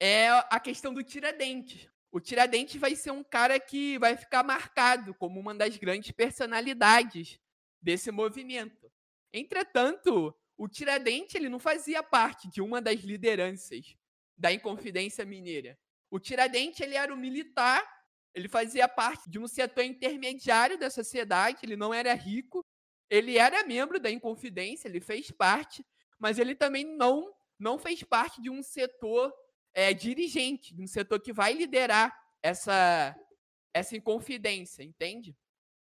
é 0.00 0.28
a 0.28 0.60
questão 0.60 0.92
do 0.92 1.02
Tiradentes 1.02 1.88
o 2.10 2.20
Tiradentes 2.20 2.80
vai 2.80 2.96
ser 2.96 3.10
um 3.10 3.22
cara 3.22 3.60
que 3.60 3.98
vai 3.98 4.16
ficar 4.16 4.42
marcado 4.42 5.14
como 5.14 5.38
uma 5.38 5.54
das 5.54 5.76
grandes 5.76 6.10
personalidades 6.10 7.38
desse 7.80 8.10
movimento. 8.10 8.90
Entretanto, 9.32 10.34
o 10.56 10.68
Tiradentes 10.68 11.34
ele 11.34 11.48
não 11.48 11.58
fazia 11.58 12.02
parte 12.02 12.48
de 12.50 12.62
uma 12.62 12.80
das 12.80 13.00
lideranças 13.00 13.94
da 14.36 14.50
Inconfidência 14.50 15.24
Mineira. 15.24 15.78
O 16.10 16.18
Tiradentes 16.18 16.80
ele 16.80 16.94
era 16.94 17.12
um 17.12 17.16
militar, 17.16 17.86
ele 18.34 18.48
fazia 18.48 18.88
parte 18.88 19.28
de 19.28 19.38
um 19.38 19.46
setor 19.46 19.84
intermediário 19.84 20.78
da 20.78 20.88
sociedade, 20.88 21.58
ele 21.62 21.76
não 21.76 21.92
era 21.92 22.14
rico, 22.14 22.64
ele 23.10 23.38
era 23.38 23.66
membro 23.66 23.98
da 23.98 24.10
Inconfidência, 24.10 24.88
ele 24.88 25.00
fez 25.00 25.30
parte, 25.30 25.84
mas 26.18 26.38
ele 26.38 26.54
também 26.54 26.84
não 26.84 27.34
não 27.58 27.76
fez 27.76 28.04
parte 28.04 28.40
de 28.40 28.48
um 28.48 28.62
setor 28.62 29.34
é, 29.74 29.92
dirigente, 29.92 30.74
de 30.74 30.82
um 30.82 30.86
setor 30.86 31.20
que 31.20 31.32
vai 31.32 31.52
liderar 31.52 32.16
essa, 32.42 33.18
essa 33.74 33.96
inconfidência, 33.96 34.82
entende? 34.82 35.36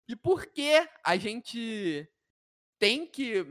E 0.07 0.15
por 0.15 0.47
que 0.47 0.89
a 1.05 1.17
gente 1.17 2.09
tem 2.79 3.07
que 3.07 3.47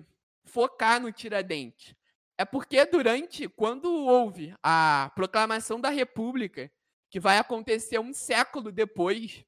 focar 0.46 1.02
no 1.02 1.12
Tiradentes? 1.12 1.96
É 2.38 2.46
porque 2.46 2.84
durante, 2.86 3.48
quando 3.50 3.92
houve 3.92 4.56
a 4.64 5.12
proclamação 5.16 5.82
da 5.82 5.90
República, 5.90 6.72
que 7.10 7.20
vai 7.20 7.38
acontecer 7.38 8.00
um 8.00 8.14
século 8.14 8.72
depois, 8.72 9.44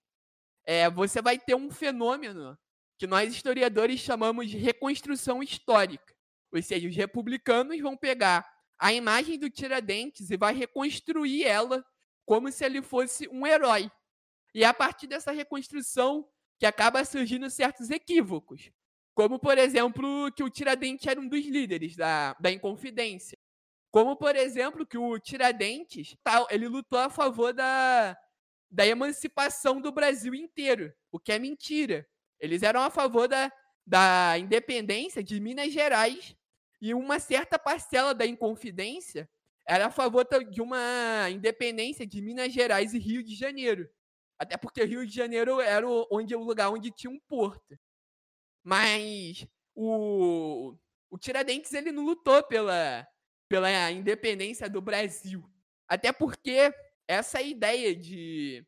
é, 0.66 0.90
você 0.90 1.22
vai 1.22 1.38
ter 1.38 1.56
um 1.56 1.72
fenômeno 1.72 2.58
que 3.00 3.08
nós 3.08 3.34
historiadores 3.34 4.02
chamamos 4.02 4.50
de 4.50 4.58
reconstrução 4.58 5.42
histórica. 5.42 6.14
Ou 6.52 6.62
seja, 6.62 6.88
os 6.90 6.96
republicanos 6.96 7.80
vão 7.80 7.96
pegar 7.96 8.46
a 8.78 8.92
imagem 8.92 9.40
do 9.40 9.50
Tiradentes 9.50 10.30
e 10.30 10.36
vai 10.36 10.54
reconstruir 10.54 11.46
ela 11.46 11.84
como 12.26 12.52
se 12.52 12.66
ele 12.66 12.82
fosse 12.82 13.26
um 13.30 13.48
herói. 13.48 13.90
E 14.54 14.66
é 14.66 14.68
a 14.68 14.74
partir 14.74 15.08
dessa 15.08 15.32
reconstrução 15.32 16.28
que 16.60 16.66
acaba 16.66 17.06
surgindo 17.06 17.50
certos 17.50 17.90
equívocos. 17.90 18.70
Como, 19.14 19.40
por 19.40 19.58
exemplo, 19.58 20.30
que 20.34 20.44
o 20.44 20.50
Tiradentes 20.50 21.08
era 21.08 21.22
um 21.22 21.28
dos 21.28 21.46
líderes 21.46 21.96
da, 21.96 22.34
da 22.34 22.52
Inconfidência. 22.52 23.38
Como, 23.92 24.18
por 24.18 24.36
exemplo, 24.36 24.86
que 24.86 24.98
o 24.98 25.18
Tiradentes 25.20 26.18
ele 26.50 26.68
lutou 26.68 27.00
a 27.00 27.10
favor 27.10 27.54
da, 27.54 28.18
da 28.70 28.86
emancipação 28.86 29.80
do 29.80 29.92
Brasil 29.92 30.36
inteiro, 30.36 30.94
o 31.12 31.18
que 31.18 31.32
é 31.32 31.40
mentira. 31.40 32.06
Eles 32.40 32.64
eram 32.64 32.82
a 32.82 32.90
favor 32.90 33.28
da, 33.28 33.52
da 33.86 34.38
independência 34.38 35.24
de 35.24 35.40
Minas 35.40 35.72
Gerais 35.72 36.36
e 36.82 36.94
uma 36.94 37.20
certa 37.20 37.60
parcela 37.60 38.14
da 38.14 38.26
Inconfidência 38.26 39.30
era 39.68 39.86
a 39.86 39.92
favor 39.92 40.28
de 40.50 40.62
uma 40.62 41.30
independência 41.30 42.06
de 42.06 42.22
Minas 42.22 42.52
Gerais 42.52 42.94
e 42.94 42.98
Rio 42.98 43.22
de 43.22 43.36
Janeiro. 43.36 43.88
Até 44.40 44.58
porque 44.58 44.84
Rio 44.84 45.06
de 45.06 45.14
Janeiro 45.14 45.62
era 45.62 45.88
o, 45.88 46.08
onde, 46.12 46.36
o 46.36 46.44
lugar 46.44 46.72
onde 46.72 46.90
tinha 46.90 47.12
um 47.12 47.20
porto. 47.28 47.78
Mas 48.64 49.46
o, 49.76 50.76
o 51.10 51.18
Tiradentes 51.20 51.74
ele 51.74 51.92
não 51.92 52.04
lutou 52.04 52.42
pela, 52.44 53.08
pela 53.48 53.92
independência 53.92 54.68
do 54.68 54.82
Brasil. 54.82 55.44
Até 55.88 56.12
porque 56.12 56.74
essa 57.08 57.42
ideia 57.42 57.96
de, 57.96 58.66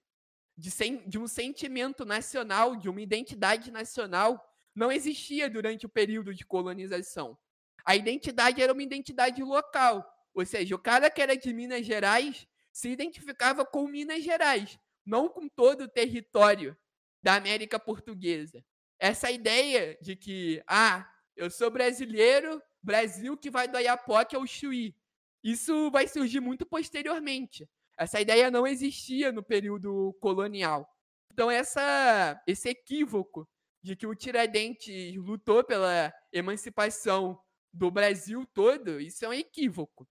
de, 0.58 0.70
de 1.08 1.20
um 1.20 1.28
sentimento 1.28 2.06
nacional, 2.06 2.76
de 2.76 2.90
uma 2.90 3.02
identidade 3.02 3.72
nacional, 3.72 4.48
não 4.76 4.92
existia 4.92 5.50
durante 5.50 5.86
o 5.86 5.90
período 5.90 6.34
de 6.34 6.46
colonização. 6.46 7.38
A 7.86 7.96
identidade 7.96 8.62
era 8.62 8.74
uma 8.74 8.84
identidade 8.84 9.44
local. 9.44 10.08
Ou 10.34 10.46
seja, 10.46 10.76
o 10.76 10.80
cara 10.80 11.10
que 11.10 11.22
era 11.22 11.36
de 11.36 11.54
Minas 11.54 11.86
Gerais 11.86 12.48
se 12.72 12.90
identificava 12.90 13.66
com 13.66 13.88
Minas 13.88 14.24
Gerais, 14.24 14.80
não 15.06 15.28
com 15.28 15.48
todo 15.50 15.82
o 15.82 15.88
território 15.88 16.78
da 17.22 17.36
América 17.36 17.80
Portuguesa. 17.80 18.64
Essa 18.98 19.30
ideia 19.30 19.98
de 20.02 20.16
que, 20.16 20.64
ah, 20.68 21.10
eu 21.36 21.50
sou 21.50 21.70
brasileiro, 21.70 22.62
Brasil 22.82 23.38
que 23.38 23.50
vai 23.50 23.68
do 23.68 23.78
Ayapoque 23.78 24.36
ao 24.36 24.46
Chuí. 24.48 24.96
Isso 25.44 25.90
vai 25.92 26.08
surgir 26.08 26.40
muito 26.40 26.66
posteriormente. 26.66 27.70
Essa 28.02 28.20
ideia 28.20 28.50
não 28.50 28.66
existia 28.66 29.32
no 29.32 29.44
período 29.44 30.18
colonial. 30.20 30.90
Então, 31.32 31.52
essa, 31.52 32.42
esse 32.48 32.68
equívoco 32.68 33.48
de 33.80 33.96
que 33.96 34.08
o 34.08 34.16
Tiradentes 34.16 35.16
lutou 35.18 35.64
pela 35.64 36.12
emancipação 36.34 37.40
do 37.72 37.92
Brasil 37.92 38.44
todo, 38.56 39.00
isso 39.00 39.24
é 39.24 39.30
um 39.30 39.34
equívoco. 39.34 40.10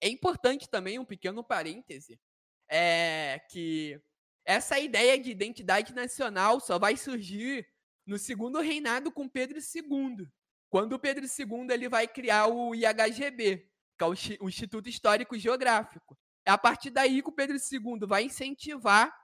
É 0.00 0.08
importante 0.08 0.70
também, 0.70 0.98
um 0.98 1.04
pequeno 1.04 1.44
parêntese, 1.44 2.18
é 2.66 3.38
que 3.50 4.00
essa 4.42 4.78
ideia 4.78 5.18
de 5.18 5.30
identidade 5.30 5.94
nacional 5.94 6.58
só 6.60 6.78
vai 6.78 6.96
surgir 6.96 7.68
no 8.06 8.18
segundo 8.18 8.58
reinado 8.58 9.12
com 9.12 9.28
Pedro 9.28 9.58
II, 9.58 10.26
quando 10.70 10.98
Pedro 10.98 11.26
II 11.26 11.66
ele 11.70 11.90
vai 11.90 12.08
criar 12.08 12.46
o 12.46 12.74
IHGB, 12.74 13.68
que 13.98 14.04
é 14.04 14.06
o 14.06 14.48
Instituto 14.48 14.88
Histórico 14.88 15.38
Geográfico. 15.38 16.18
É 16.48 16.50
a 16.50 16.56
partir 16.56 16.88
daí 16.88 17.22
que 17.22 17.28
o 17.28 17.32
Pedro 17.32 17.58
II 17.58 18.06
vai 18.06 18.22
incentivar 18.22 19.14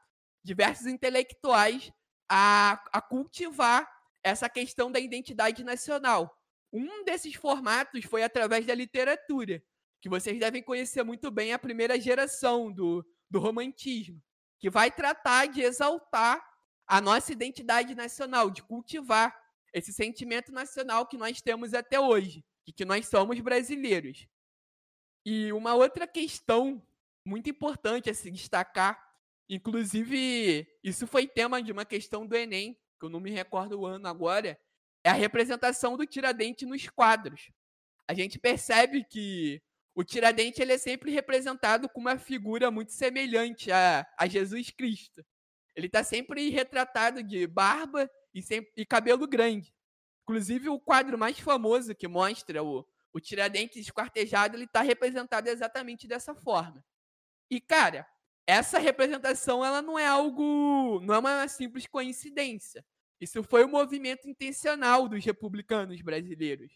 diversos 0.45 0.87
intelectuais 0.87 1.91
a, 2.29 2.73
a 2.93 3.01
cultivar 3.01 3.91
essa 4.23 4.47
questão 4.47 4.93
da 4.93 5.01
identidade 5.01 5.65
nacional. 5.65 6.39
Um 6.71 7.03
desses 7.03 7.35
formatos 7.35 8.05
foi 8.05 8.23
através 8.23 8.67
da 8.67 8.75
literatura, 8.75 9.65
que 10.03 10.09
vocês 10.11 10.39
devem 10.39 10.63
conhecer 10.63 11.03
muito 11.03 11.31
bem 11.31 11.55
a 11.55 11.59
primeira 11.59 11.99
geração 11.99 12.71
do, 12.71 13.03
do 13.31 13.41
romantismo, 13.41 14.23
que 14.61 14.69
vai 14.69 14.91
tratar 14.91 15.47
de 15.47 15.63
exaltar 15.63 16.47
a 16.87 17.01
nossa 17.01 17.33
identidade 17.33 17.95
nacional, 17.95 18.51
de 18.51 18.63
cultivar 18.63 19.35
esse 19.73 19.95
sentimento 19.95 20.53
nacional 20.53 21.07
que 21.07 21.17
nós 21.17 21.41
temos 21.41 21.73
até 21.73 21.99
hoje, 21.99 22.45
e 22.67 22.73
que 22.73 22.85
nós 22.85 23.09
somos 23.09 23.41
brasileiros. 23.41 24.27
E 25.25 25.51
uma 25.55 25.75
outra 25.75 26.07
questão 26.07 26.87
muito 27.25 27.49
importante 27.49 28.11
a 28.11 28.15
se 28.15 28.31
destacar, 28.31 29.01
inclusive 29.49 30.67
isso 30.83 31.07
foi 31.07 31.27
tema 31.27 31.63
de 31.63 31.73
uma 31.73 31.85
questão 31.85 32.27
do 32.27 32.37
Enem, 32.37 32.75
que 32.99 33.07
eu 33.07 33.11
não 33.11 33.21
me 33.21 33.31
recordo 33.31 33.81
o 33.81 33.87
ano 33.87 34.07
agora, 34.07 34.59
é 35.05 35.11
a 35.11 35.15
representação 35.15 35.97
do 35.97 36.07
Tiradentes 36.07 36.67
nos 36.67 36.89
quadros. 36.89 37.51
A 38.09 38.15
gente 38.15 38.39
percebe 38.39 39.05
que 39.05 39.63
o 39.95 40.03
Tiradentes 40.03 40.61
ele 40.61 40.73
é 40.73 40.79
sempre 40.79 41.11
representado 41.11 41.89
com 41.89 42.01
uma 42.01 42.19
figura 42.19 42.71
muito 42.71 42.93
semelhante 42.93 43.71
a, 43.71 44.07
a 44.19 44.27
Jesus 44.27 44.71
Cristo. 44.71 45.25
Ele 45.75 45.87
está 45.87 46.03
sempre 46.03 46.51
retratado 46.51 47.23
de 47.23 47.47
barba 47.47 48.11
e, 48.33 48.43
sem, 48.43 48.67
e 48.77 48.85
cabelo 48.85 49.27
grande. 49.27 49.75
Inclusive, 50.23 50.69
o 50.69 50.81
quadro 50.81 51.19
mais 51.19 51.39
famoso 51.39 51.95
que 51.95 52.09
mostra 52.09 52.63
o, 52.63 52.87
o 53.13 53.21
Tiradentes 53.21 53.77
esquartejado, 53.77 54.57
ele 54.57 54.65
está 54.65 54.81
representado 54.81 55.49
exatamente 55.49 56.09
dessa 56.09 56.35
forma. 56.35 56.85
E, 57.51 57.61
cara, 57.61 58.07
essa 58.47 58.79
representação 58.79 59.65
ela 59.65 59.83
não 59.83 59.99
é 59.99 60.07
algo. 60.07 61.01
não 61.01 61.15
é 61.15 61.19
uma 61.19 61.49
simples 61.49 61.87
coincidência. 61.87 62.85
Isso 63.21 63.43
foi 63.43 63.65
um 63.65 63.71
movimento 63.71 64.29
intencional 64.29 65.09
dos 65.09 65.25
republicanos 65.25 66.01
brasileiros. 66.03 66.73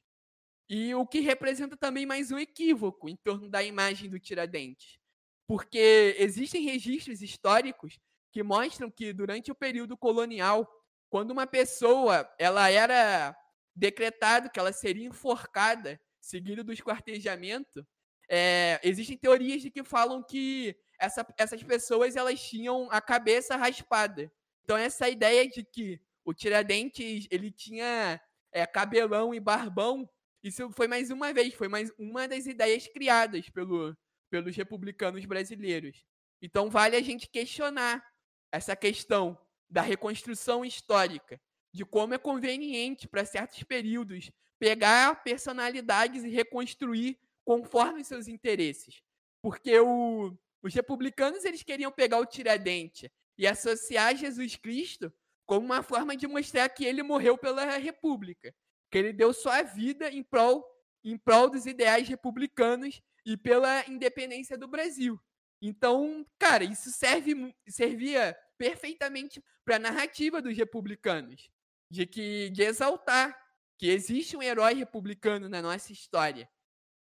E 0.69 0.95
o 0.95 1.07
que 1.07 1.21
representa 1.21 1.77
também 1.77 2.07
mais 2.07 2.31
um 2.31 2.39
equívoco 2.39 3.09
em 3.09 3.17
torno 3.17 3.49
da 3.49 3.63
imagem 3.63 4.11
do 4.11 4.21
Tiradentes. 4.21 4.99
Porque 5.47 6.15
existem 6.19 6.63
registros 6.63 7.23
históricos 7.23 7.99
que 8.31 8.43
mostram 8.43 8.91
que 8.91 9.13
durante 9.13 9.51
o 9.51 9.55
período 9.55 9.97
colonial 9.97 10.69
quando 11.09 11.31
uma 11.31 11.47
pessoa 11.47 12.29
ela 12.39 12.71
era 12.71 13.37
decretado 13.75 14.51
que 14.51 14.59
ela 14.59 14.73
seria 14.73 15.07
enforcada, 15.07 16.01
seguido 16.21 16.63
do 16.63 16.73
esquartejamento, 16.73 17.87
é, 18.29 18.79
existem 18.83 19.17
teorias 19.17 19.63
de 19.63 19.71
que 19.71 19.83
falam 19.83 20.23
que 20.23 20.77
essa, 20.99 21.27
essas 21.39 21.63
pessoas 21.63 22.17
elas 22.17 22.41
tinham 22.41 22.89
a 22.91 23.01
cabeça 23.01 23.57
raspada. 23.57 24.31
Então 24.65 24.77
essa 24.77 25.09
ideia 25.09 25.49
de 25.49 25.65
que 25.65 26.01
o 26.25 26.35
Tiradentes 26.35 27.27
ele 27.31 27.51
tinha 27.51 28.21
é, 28.53 28.67
cabelão 28.67 29.35
e 29.35 29.41
barbão, 29.41 30.09
isso 30.43 30.71
foi 30.73 30.87
mais 30.87 31.11
uma 31.11 31.33
vez, 31.33 31.55
foi 31.55 31.69
mais 31.69 31.91
uma 31.99 32.29
das 32.29 32.47
ideias 32.47 32.87
criadas 32.87 33.49
pelo, 33.49 33.97
pelos 34.29 34.55
republicanos 34.55 35.25
brasileiros. 35.25 36.05
Então 36.43 36.69
vale 36.69 36.97
a 36.97 37.03
gente 37.03 37.29
questionar 37.29 38.05
essa 38.53 38.77
questão 38.77 39.39
da 39.69 39.83
reconstrução 39.83 40.65
histórica, 40.65 41.41
de 41.73 41.85
como 41.85 42.15
é 42.15 42.19
conveniente 42.19 43.07
para 43.07 43.25
certos 43.25 43.63
períodos 43.63 44.31
pegar 44.59 45.23
personalidades 45.23 46.25
e 46.25 46.29
reconstruir 46.29 47.19
conforme 47.49 48.05
seus 48.05 48.29
interesses. 48.29 49.03
Porque 49.41 49.81
o, 49.81 50.37
os 50.63 50.75
republicanos 50.75 51.47
eles 51.47 51.63
queriam 51.63 51.91
pegar 51.91 52.19
o 52.19 52.27
Tiradentes 52.27 53.09
e 53.39 53.47
associar 53.47 54.15
Jesus 54.15 54.55
Cristo 54.57 55.11
como 55.47 55.65
uma 55.65 55.83
forma 55.83 56.15
de 56.15 56.27
mostrar 56.27 56.69
que 56.69 56.85
ele 56.85 57.03
morreu 57.03 57.39
pela 57.39 57.79
República, 57.79 58.55
que 58.91 58.99
ele 58.99 59.15
deu 59.15 59.33
sua 59.33 59.63
vida 59.63 60.11
em 60.11 60.23
prol, 60.23 60.63
em 61.03 61.17
prol 61.17 61.49
dos 61.49 61.65
ideais 61.65 62.07
republicanos 62.07 63.01
e 63.25 63.35
pela 63.35 63.83
independência 63.89 64.59
do 64.59 64.69
Brasil. 64.69 65.19
Então, 65.63 66.27
cara, 66.39 66.65
isso 66.65 66.91
serve, 66.91 67.57
servia 67.67 68.37
perfeitamente 68.59 69.43
para 69.65 69.77
a 69.77 69.79
narrativa 69.79 70.43
dos 70.43 70.55
republicanos, 70.55 71.51
de 71.91 72.05
que 72.05 72.51
de 72.51 72.63
exaltar 72.63 73.35
que 73.79 73.89
existe 73.89 74.37
um 74.37 74.43
herói 74.43 74.75
republicano 74.75 75.49
na 75.49 75.63
nossa 75.63 75.95
história. 75.95 76.47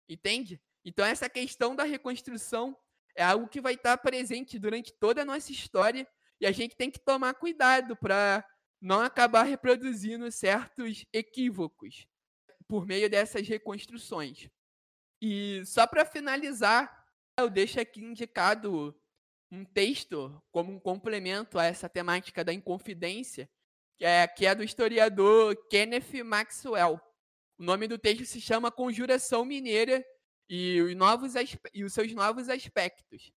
Entende? 0.08 0.60
Então 0.84 1.04
essa 1.04 1.28
questão 1.28 1.76
da 1.76 1.84
reconstrução 1.84 2.76
é 3.14 3.22
algo 3.22 3.48
que 3.48 3.60
vai 3.60 3.74
estar 3.74 3.98
presente 3.98 4.58
durante 4.58 4.92
toda 4.92 5.22
a 5.22 5.24
nossa 5.24 5.52
história 5.52 6.08
e 6.40 6.46
a 6.46 6.52
gente 6.52 6.76
tem 6.76 6.90
que 6.90 7.00
tomar 7.00 7.34
cuidado 7.34 7.96
para 7.96 8.44
não 8.80 9.00
acabar 9.00 9.42
reproduzindo 9.42 10.30
certos 10.30 11.04
equívocos 11.12 12.06
por 12.68 12.86
meio 12.86 13.10
dessas 13.10 13.48
reconstruções. 13.48 14.48
E 15.20 15.64
só 15.66 15.86
para 15.86 16.04
finalizar, 16.04 17.04
eu 17.36 17.50
deixo 17.50 17.80
aqui 17.80 18.04
indicado 18.04 18.94
um 19.50 19.64
texto 19.64 20.40
como 20.52 20.72
um 20.72 20.78
complemento 20.78 21.58
a 21.58 21.64
essa 21.64 21.88
temática 21.88 22.44
da 22.44 22.52
inconfidência, 22.52 23.50
que 23.96 24.04
é, 24.04 24.28
que 24.28 24.46
é 24.46 24.54
do 24.54 24.62
historiador 24.62 25.56
Kenneth 25.68 26.22
Maxwell. 26.22 27.00
O 27.58 27.64
nome 27.64 27.88
do 27.88 27.98
texto 27.98 28.24
se 28.24 28.40
chama 28.40 28.70
Conjuração 28.70 29.44
Mineira 29.44 30.04
e 30.48 30.80
os, 30.80 30.94
novos, 30.94 31.34
e 31.74 31.82
os 31.82 31.92
seus 31.92 32.14
novos 32.14 32.48
aspectos. 32.48 33.32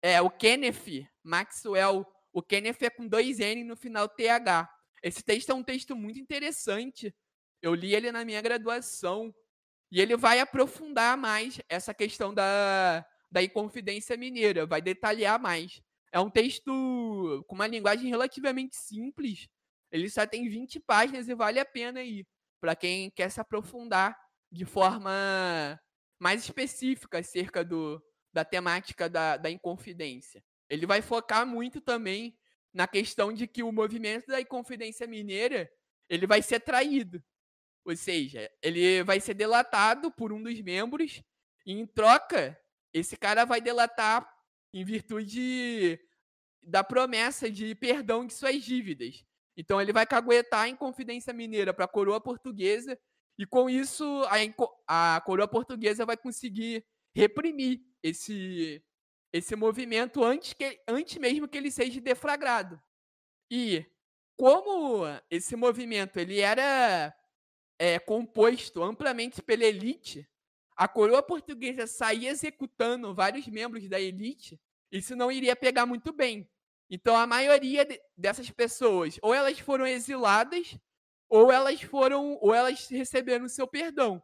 É, 0.00 0.22
o 0.22 0.30
Kenneth 0.30 1.08
Maxwell, 1.22 2.06
o 2.32 2.42
Kenneth 2.42 2.82
é 2.82 2.90
com 2.90 3.08
dois 3.08 3.40
N 3.40 3.64
no 3.64 3.76
final 3.76 4.08
TH. 4.08 4.70
Esse 5.02 5.20
texto 5.20 5.50
é 5.50 5.54
um 5.54 5.64
texto 5.64 5.96
muito 5.96 6.20
interessante. 6.20 7.12
Eu 7.60 7.74
li 7.74 7.92
ele 7.92 8.12
na 8.12 8.24
minha 8.24 8.40
graduação 8.40 9.34
e 9.90 10.00
ele 10.00 10.16
vai 10.16 10.38
aprofundar 10.38 11.16
mais 11.16 11.60
essa 11.68 11.92
questão 11.92 12.32
da, 12.32 13.04
da 13.30 13.42
Inconfidência 13.42 14.16
Mineira, 14.16 14.64
vai 14.64 14.80
detalhar 14.80 15.40
mais. 15.40 15.82
É 16.12 16.20
um 16.20 16.30
texto 16.30 17.44
com 17.48 17.54
uma 17.54 17.66
linguagem 17.66 18.08
relativamente 18.08 18.76
simples, 18.76 19.48
ele 19.90 20.08
só 20.08 20.24
tem 20.24 20.48
20 20.48 20.80
páginas 20.80 21.28
e 21.28 21.34
vale 21.34 21.58
a 21.58 21.64
pena 21.64 22.02
ir 22.02 22.26
para 22.66 22.74
quem 22.74 23.10
quer 23.10 23.30
se 23.30 23.40
aprofundar 23.40 24.18
de 24.50 24.64
forma 24.64 25.80
mais 26.18 26.42
específica 26.42 27.20
acerca 27.20 27.64
do, 27.64 28.04
da 28.32 28.44
temática 28.44 29.08
da, 29.08 29.36
da 29.36 29.48
Inconfidência. 29.48 30.42
Ele 30.68 30.84
vai 30.84 31.00
focar 31.00 31.46
muito 31.46 31.80
também 31.80 32.36
na 32.74 32.88
questão 32.88 33.32
de 33.32 33.46
que 33.46 33.62
o 33.62 33.70
movimento 33.70 34.26
da 34.26 34.40
Inconfidência 34.40 35.06
Mineira 35.06 35.70
ele 36.08 36.26
vai 36.26 36.42
ser 36.42 36.58
traído. 36.58 37.22
Ou 37.84 37.94
seja, 37.94 38.50
ele 38.60 39.04
vai 39.04 39.20
ser 39.20 39.34
delatado 39.34 40.10
por 40.10 40.32
um 40.32 40.42
dos 40.42 40.60
membros 40.60 41.22
e, 41.64 41.72
em 41.72 41.86
troca, 41.86 42.60
esse 42.92 43.16
cara 43.16 43.44
vai 43.44 43.60
delatar 43.60 44.28
em 44.74 44.84
virtude 44.84 46.00
da 46.60 46.82
promessa 46.82 47.48
de 47.48 47.76
perdão 47.76 48.26
de 48.26 48.34
suas 48.34 48.60
dívidas. 48.64 49.24
Então 49.56 49.80
ele 49.80 49.92
vai 49.92 50.06
caguetar 50.06 50.68
em 50.68 50.76
Confidência 50.76 51.32
Mineira 51.32 51.72
para 51.72 51.86
a 51.86 51.88
coroa 51.88 52.20
portuguesa 52.20 52.98
e 53.38 53.46
com 53.46 53.70
isso 53.70 54.04
a, 54.86 55.16
a 55.16 55.20
coroa 55.22 55.48
portuguesa 55.48 56.04
vai 56.04 56.16
conseguir 56.16 56.84
reprimir 57.14 57.80
esse 58.02 58.82
esse 59.32 59.54
movimento 59.54 60.24
antes 60.24 60.52
que 60.54 60.80
antes 60.88 61.16
mesmo 61.18 61.48
que 61.48 61.58
ele 61.58 61.70
seja 61.70 62.00
deflagrado. 62.00 62.80
E 63.50 63.84
como 64.36 65.04
esse 65.30 65.56
movimento 65.56 66.18
ele 66.18 66.40
era 66.40 67.14
é, 67.78 67.98
composto 67.98 68.82
amplamente 68.82 69.42
pela 69.42 69.64
elite, 69.64 70.28
a 70.76 70.86
coroa 70.86 71.22
portuguesa 71.22 71.86
saía 71.86 72.30
executando 72.30 73.14
vários 73.14 73.46
membros 73.48 73.88
da 73.88 74.00
elite, 74.00 74.60
isso 74.92 75.16
não 75.16 75.32
iria 75.32 75.56
pegar 75.56 75.86
muito 75.86 76.12
bem. 76.12 76.48
Então 76.90 77.16
a 77.16 77.26
maioria 77.26 77.84
de, 77.84 78.00
dessas 78.16 78.50
pessoas, 78.50 79.18
ou 79.22 79.34
elas 79.34 79.58
foram 79.58 79.86
exiladas, 79.86 80.78
ou 81.28 81.50
elas 81.50 81.82
foram, 81.82 82.38
ou 82.40 82.54
elas 82.54 82.88
receberam 82.88 83.48
seu 83.48 83.66
perdão. 83.66 84.22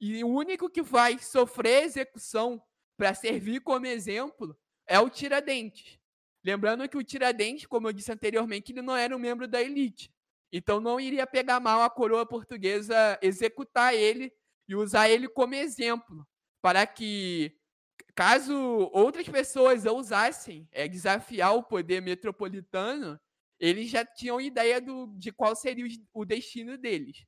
E 0.00 0.22
o 0.22 0.28
único 0.28 0.68
que 0.68 0.82
vai 0.82 1.18
sofrer 1.18 1.84
execução 1.84 2.62
para 2.96 3.14
servir 3.14 3.60
como 3.60 3.86
exemplo 3.86 4.56
é 4.86 5.00
o 5.00 5.08
Tiradentes. 5.08 5.98
Lembrando 6.44 6.88
que 6.88 6.96
o 6.96 7.02
Tiradentes, 7.02 7.66
como 7.66 7.88
eu 7.88 7.92
disse 7.92 8.12
anteriormente, 8.12 8.72
ele 8.72 8.82
não 8.82 8.96
era 8.96 9.16
um 9.16 9.18
membro 9.18 9.48
da 9.48 9.60
elite. 9.60 10.12
Então 10.52 10.80
não 10.80 11.00
iria 11.00 11.26
pegar 11.26 11.58
mal 11.60 11.82
a 11.82 11.90
coroa 11.90 12.24
portuguesa 12.24 13.18
executar 13.20 13.94
ele 13.94 14.32
e 14.68 14.74
usar 14.74 15.08
ele 15.08 15.28
como 15.28 15.54
exemplo 15.54 16.26
para 16.62 16.86
que 16.86 17.56
caso 18.16 18.54
outras 18.92 19.28
pessoas 19.28 19.84
ousassem 19.84 20.66
é, 20.72 20.88
desafiar 20.88 21.54
o 21.54 21.62
poder 21.62 22.00
metropolitano, 22.00 23.20
eles 23.60 23.90
já 23.90 24.04
tinham 24.04 24.40
ideia 24.40 24.80
do, 24.80 25.06
de 25.18 25.30
qual 25.30 25.54
seria 25.54 25.86
o, 25.86 26.22
o 26.22 26.24
destino 26.24 26.78
deles. 26.78 27.24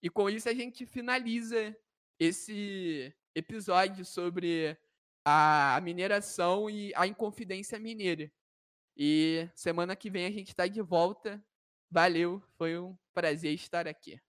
E 0.00 0.08
com 0.08 0.30
isso 0.30 0.48
a 0.48 0.54
gente 0.54 0.86
finaliza 0.86 1.76
esse 2.20 3.12
episódio 3.34 4.04
sobre 4.04 4.78
a 5.24 5.80
mineração 5.82 6.70
e 6.70 6.92
a 6.94 7.06
Inconfidência 7.06 7.78
Mineira. 7.78 8.30
E 8.96 9.48
semana 9.54 9.96
que 9.96 10.08
vem 10.08 10.24
a 10.24 10.30
gente 10.30 10.48
está 10.48 10.68
de 10.68 10.80
volta. 10.80 11.44
Valeu, 11.90 12.40
foi 12.56 12.78
um 12.78 12.96
prazer 13.12 13.54
estar 13.54 13.88
aqui. 13.88 14.20